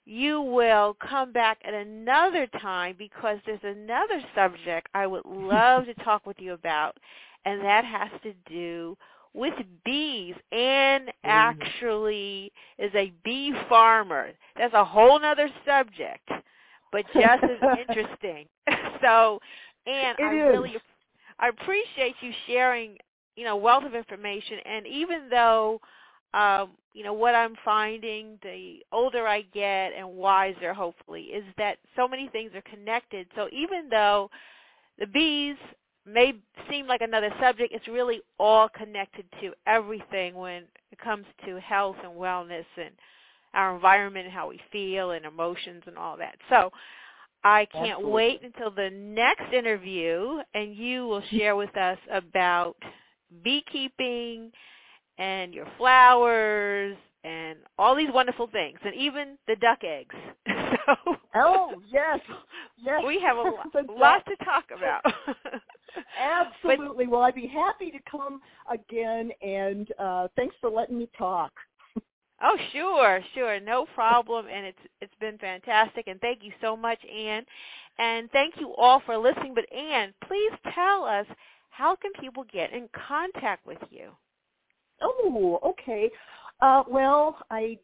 you 0.05 0.41
will 0.41 0.95
come 1.07 1.31
back 1.31 1.59
at 1.65 1.73
another 1.73 2.47
time 2.61 2.95
because 2.97 3.39
there's 3.45 3.59
another 3.63 4.21
subject 4.35 4.87
I 4.93 5.07
would 5.07 5.25
love 5.25 5.85
to 5.85 5.93
talk 6.03 6.25
with 6.25 6.37
you 6.39 6.53
about, 6.53 6.95
and 7.45 7.61
that 7.63 7.85
has 7.85 8.09
to 8.23 8.33
do 8.47 8.97
with 9.35 9.53
bees. 9.83 10.35
Anne 10.51 11.07
actually 11.23 12.51
is 12.79 12.91
a 12.95 13.11
bee 13.23 13.53
farmer. 13.69 14.29
That's 14.57 14.73
a 14.73 14.85
whole 14.85 15.23
other 15.23 15.49
subject, 15.65 16.27
but 16.91 17.05
just 17.13 17.43
as 17.43 17.59
interesting. 17.89 18.47
so, 19.01 19.39
Anne, 19.85 20.15
It 20.17 20.23
I 20.23 20.33
is. 20.33 20.53
really 20.53 20.75
I 21.39 21.49
appreciate 21.49 22.15
you 22.21 22.31
sharing, 22.47 22.97
you 23.35 23.43
know, 23.43 23.57
wealth 23.57 23.83
of 23.83 23.95
information. 23.95 24.59
And 24.65 24.87
even 24.87 25.29
though, 25.29 25.81
um, 26.33 26.71
you 26.93 27.03
know, 27.03 27.13
what 27.13 27.35
I'm 27.35 27.55
finding, 27.65 28.39
the 28.41 28.79
older 28.91 29.27
I 29.27 29.41
get 29.41 29.91
and 29.97 30.07
wiser, 30.09 30.73
hopefully, 30.73 31.23
is 31.23 31.43
that 31.57 31.77
so 31.95 32.07
many 32.07 32.29
things 32.29 32.51
are 32.55 32.63
connected. 32.63 33.27
So 33.35 33.49
even 33.51 33.89
though 33.89 34.29
the 34.97 35.07
bees 35.07 35.57
may 36.05 36.33
seem 36.69 36.87
like 36.87 37.01
another 37.01 37.29
subject, 37.41 37.73
it's 37.73 37.87
really 37.87 38.21
all 38.39 38.69
connected 38.69 39.25
to 39.41 39.53
everything 39.67 40.35
when 40.35 40.63
it 40.91 40.99
comes 41.03 41.25
to 41.45 41.59
health 41.59 41.97
and 42.03 42.13
wellness 42.13 42.65
and 42.77 42.91
our 43.53 43.75
environment 43.75 44.25
and 44.25 44.33
how 44.33 44.49
we 44.49 44.59
feel 44.71 45.11
and 45.11 45.25
emotions 45.25 45.83
and 45.87 45.97
all 45.97 46.17
that. 46.17 46.35
So 46.49 46.71
I 47.43 47.65
can't 47.71 47.99
Absolutely. 47.99 48.11
wait 48.11 48.41
until 48.43 48.71
the 48.71 48.89
next 48.89 49.53
interview 49.53 50.39
and 50.53 50.75
you 50.75 51.07
will 51.07 51.21
share 51.31 51.55
with 51.55 51.75
us 51.77 51.97
about 52.11 52.75
beekeeping 53.43 54.51
and 55.17 55.53
your 55.53 55.67
flowers 55.77 56.97
and 57.23 57.57
all 57.77 57.95
these 57.95 58.09
wonderful 58.13 58.47
things 58.47 58.77
and 58.83 58.93
even 58.95 59.37
the 59.47 59.55
duck 59.57 59.79
eggs. 59.83 60.15
so 60.85 61.15
Oh 61.35 61.81
yes, 61.91 62.19
yes. 62.83 63.03
we 63.05 63.19
have 63.21 63.37
a 63.37 63.41
lo- 63.41 63.63
The 63.73 63.85
lot 63.93 64.25
to 64.27 64.35
talk 64.45 64.65
about. 64.75 65.03
Absolutely. 66.19 67.07
well, 67.07 67.21
I'd 67.21 67.35
be 67.35 67.47
happy 67.47 67.91
to 67.91 67.99
come 68.09 68.41
again, 68.71 69.31
and 69.41 69.87
uh, 69.99 70.27
thanks 70.35 70.55
for 70.61 70.69
letting 70.69 70.97
me 70.97 71.09
talk. 71.17 71.51
Oh, 72.41 72.57
sure, 72.73 73.21
sure, 73.33 73.59
no 73.61 73.85
problem, 73.95 74.47
and 74.51 74.65
it's 74.65 74.79
it's 74.99 75.15
been 75.21 75.37
fantastic, 75.37 76.07
and 76.07 76.19
thank 76.19 76.43
you 76.43 76.51
so 76.59 76.75
much, 76.75 76.99
Anne, 77.05 77.45
and 77.97 78.29
thank 78.31 78.55
you 78.59 78.75
all 78.75 79.01
for 79.05 79.17
listening. 79.17 79.53
But 79.53 79.71
Anne, 79.73 80.13
please 80.27 80.51
tell 80.73 81.05
us 81.05 81.25
how 81.69 81.95
can 81.95 82.11
people 82.19 82.43
get 82.51 82.73
in 82.73 82.89
contact 83.07 83.65
with 83.65 83.77
you? 83.89 84.11
Oh, 85.01 85.59
okay. 85.63 86.11
Uh, 86.61 86.83
well, 86.89 87.37
I 87.49 87.77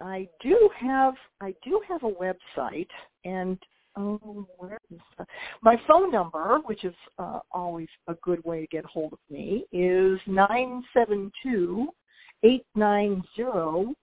I 0.00 0.28
do 0.42 0.68
have 0.76 1.14
I 1.40 1.54
do 1.64 1.80
have 1.88 2.02
a 2.02 2.10
website, 2.10 2.88
and 3.24 3.58
oh, 3.96 4.46
where 4.56 4.78
is 4.90 5.00
the, 5.18 5.26
my 5.62 5.80
phone 5.86 6.10
number, 6.10 6.58
which 6.66 6.84
is 6.84 6.94
uh, 7.18 7.40
always 7.52 7.88
a 8.08 8.14
good 8.22 8.44
way 8.44 8.60
to 8.60 8.66
get 8.68 8.84
hold 8.84 9.12
of 9.12 9.18
me, 9.30 9.64
is 9.72 10.18
nine 10.26 10.82
seven 10.92 11.30
two 11.42 11.88
eight 12.42 12.66
nine 12.74 13.22
zero 13.36 13.94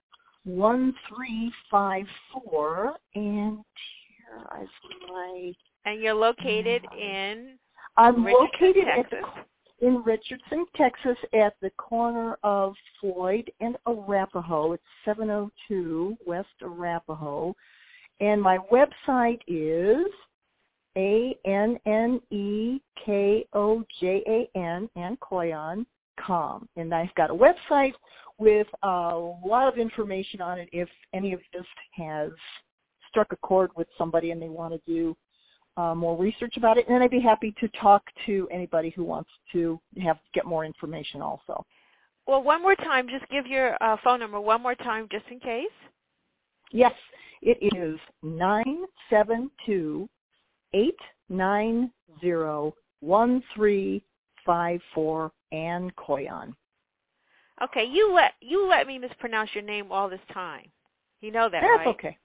one 0.44 0.94
three 1.08 1.52
five 1.70 2.06
four, 2.34 2.96
and 3.16 3.60
here 4.08 4.64
is 4.64 4.70
my. 5.10 5.54
And 5.86 6.02
you're 6.02 6.14
located 6.14 6.86
Uh, 6.92 6.96
in 6.96 7.58
I'm 7.98 8.24
Richardson, 8.24 8.48
located 8.62 8.88
at 8.88 9.10
the 9.10 9.22
in 9.82 10.04
Richardson, 10.04 10.66
Texas, 10.76 11.18
at 11.34 11.56
the 11.62 11.72
corner 11.72 12.38
of 12.44 12.76
Floyd 13.00 13.52
and 13.62 13.76
Arapaho. 13.88 14.74
It's 14.74 14.84
702 15.06 16.16
West 16.26 16.50
Arapaho. 16.62 17.56
And 18.22 18.42
my 18.42 18.60
website 18.72 19.40
is 19.48 20.06
A 20.98 21.36
N 21.46 21.78
N 21.86 22.22
E 22.30 22.80
K 23.04 23.46
O 23.54 23.84
J 24.00 24.24
A 24.28 24.58
N 24.58 24.90
and 24.96 25.20
Koyan 25.20 25.86
com. 26.20 26.70
And 26.76 26.94
I've 26.94 27.14
got 27.16 27.32
a 27.32 27.34
website 27.34 27.94
with 28.38 28.68
a 28.84 29.34
lot 29.46 29.68
of 29.68 29.78
information 29.78 30.40
on 30.42 30.60
it 30.60 30.70
if 30.72 30.88
any 31.14 31.34
of 31.34 31.40
this 31.54 31.66
has 31.92 32.32
struck 33.10 33.34
a 33.34 33.38
chord 33.38 33.72
with 33.76 33.88
somebody 33.98 34.32
and 34.32 34.42
they 34.42 34.50
want 34.50 34.74
to 34.74 34.82
do 34.86 35.16
uh, 35.78 35.96
more 35.96 36.18
research 36.18 36.58
about 36.58 36.78
it, 36.78 36.86
and 36.88 36.96
then 36.96 37.02
I'd 37.02 37.12
be 37.12 37.20
happy 37.20 37.56
to 37.60 37.68
talk 37.70 38.04
to 38.26 38.48
anybody 38.52 38.90
who 38.90 39.04
wants 39.04 39.30
to 39.54 39.80
have 40.04 40.18
get 40.34 40.46
more 40.46 40.66
information 40.66 41.22
also. 41.22 41.66
Well, 42.28 42.44
one 42.44 42.62
more 42.62 42.76
time, 42.76 43.08
just 43.08 43.30
give 43.32 43.48
your 43.48 43.82
uh, 43.82 43.98
phone 44.04 44.20
number 44.20 44.40
one 44.40 44.62
more 44.62 44.76
time, 44.76 45.08
just 45.12 45.26
in 45.32 45.40
case. 45.40 45.66
Yes, 46.72 46.94
it 47.42 47.58
is 47.76 48.00
nine 48.24 48.84
seven 49.10 49.50
two 49.66 50.08
eight 50.74 51.00
nine 51.30 51.92
zero 52.20 52.74
one 53.00 53.42
three 53.56 54.04
five 54.46 54.82
four 54.94 55.32
Ann 55.52 55.92
Koyan. 55.98 56.54
Okay, 57.64 57.86
you 57.86 58.14
let 58.14 58.34
you 58.42 58.68
let 58.68 58.88
me 58.88 58.98
mispronounce 58.98 59.52
your 59.54 59.64
name 59.64 59.92
all 59.92 60.10
this 60.10 60.20
time. 60.34 60.66
You 61.22 61.32
know 61.32 61.48
that, 61.50 61.62
That's 61.62 61.78
right? 61.78 61.88
okay. 61.88 62.18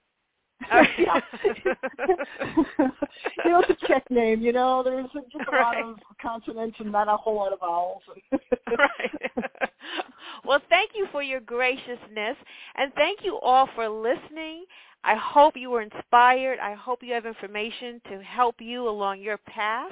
You 3.45 3.51
know, 3.51 3.63
it's 3.67 3.81
a 3.81 3.87
Czech 3.87 4.09
name. 4.09 4.41
You 4.41 4.51
know, 4.51 4.83
there's 4.83 5.05
just 5.13 5.47
a 5.47 5.55
lot 5.55 5.75
Right. 5.75 5.85
of 5.85 5.99
consonants 6.21 6.77
and 6.79 6.91
not 6.91 7.07
a 7.07 7.15
whole 7.15 7.35
lot 7.35 7.53
of 7.53 7.59
vowels. 7.59 8.01
right. 8.77 9.31
well, 10.45 10.59
thank 10.69 10.91
you 10.95 11.07
for 11.11 11.23
your 11.23 11.39
graciousness, 11.39 12.35
and 12.75 12.93
thank 12.95 13.19
you 13.23 13.37
all 13.39 13.67
for 13.75 13.87
listening. 13.87 14.65
I 15.03 15.15
hope 15.15 15.55
you 15.55 15.69
were 15.69 15.81
inspired. 15.81 16.59
I 16.59 16.73
hope 16.73 16.99
you 17.01 17.13
have 17.13 17.25
information 17.25 18.01
to 18.09 18.21
help 18.23 18.55
you 18.59 18.89
along 18.89 19.21
your 19.21 19.37
path 19.37 19.91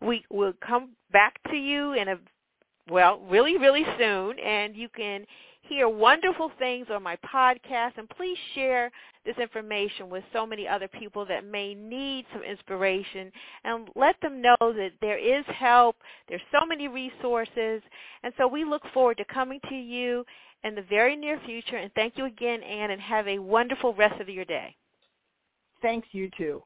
We 0.00 0.24
will 0.30 0.54
come 0.66 0.96
back 1.12 1.38
to 1.50 1.56
you 1.56 1.92
in 1.92 2.08
a, 2.08 2.18
well, 2.90 3.20
really, 3.28 3.58
really 3.58 3.84
soon, 3.98 4.40
and 4.40 4.74
you 4.76 4.88
can 4.88 5.24
hear 5.72 5.88
wonderful 5.88 6.50
things 6.58 6.86
on 6.90 7.02
my 7.02 7.16
podcast, 7.16 7.92
and 7.96 8.08
please 8.10 8.36
share 8.54 8.90
this 9.24 9.36
information 9.38 10.10
with 10.10 10.22
so 10.32 10.46
many 10.46 10.68
other 10.68 10.86
people 10.86 11.24
that 11.26 11.46
may 11.46 11.74
need 11.74 12.26
some 12.32 12.42
inspiration, 12.42 13.32
and 13.64 13.88
let 13.96 14.16
them 14.20 14.42
know 14.42 14.56
that 14.60 14.90
there 15.00 15.18
is 15.18 15.44
help, 15.46 15.96
there's 16.28 16.42
so 16.52 16.66
many 16.66 16.88
resources, 16.88 17.80
and 18.22 18.32
so 18.36 18.46
we 18.46 18.64
look 18.64 18.82
forward 18.92 19.16
to 19.16 19.24
coming 19.24 19.60
to 19.68 19.74
you 19.74 20.24
in 20.64 20.74
the 20.74 20.82
very 20.82 21.16
near 21.16 21.40
future, 21.46 21.76
and 21.76 21.90
thank 21.94 22.18
you 22.18 22.26
again, 22.26 22.62
Anne, 22.62 22.90
and 22.90 23.00
have 23.00 23.26
a 23.26 23.38
wonderful 23.38 23.94
rest 23.94 24.20
of 24.20 24.28
your 24.28 24.44
day. 24.44 24.76
Thanks, 25.80 26.06
you 26.12 26.30
too. 26.36 26.62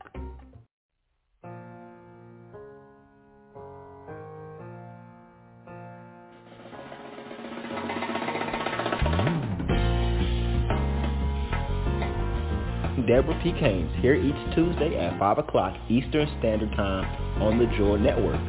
Deborah 13.08 13.40
Peek-Haynes 13.42 13.90
here 14.02 14.14
each 14.14 14.34
Tuesday 14.54 14.96
at 14.98 15.18
5 15.18 15.38
o'clock 15.38 15.74
Eastern 15.88 16.28
Standard 16.38 16.70
Time 16.76 17.42
on 17.42 17.58
the 17.58 17.66
Jewel 17.76 17.98
Network. 17.98 18.40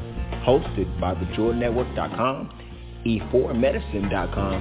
hosted 0.45 0.99
by 0.99 1.15
thejewelnetwork.com, 1.15 2.66
e4medicine.com, 3.08 4.53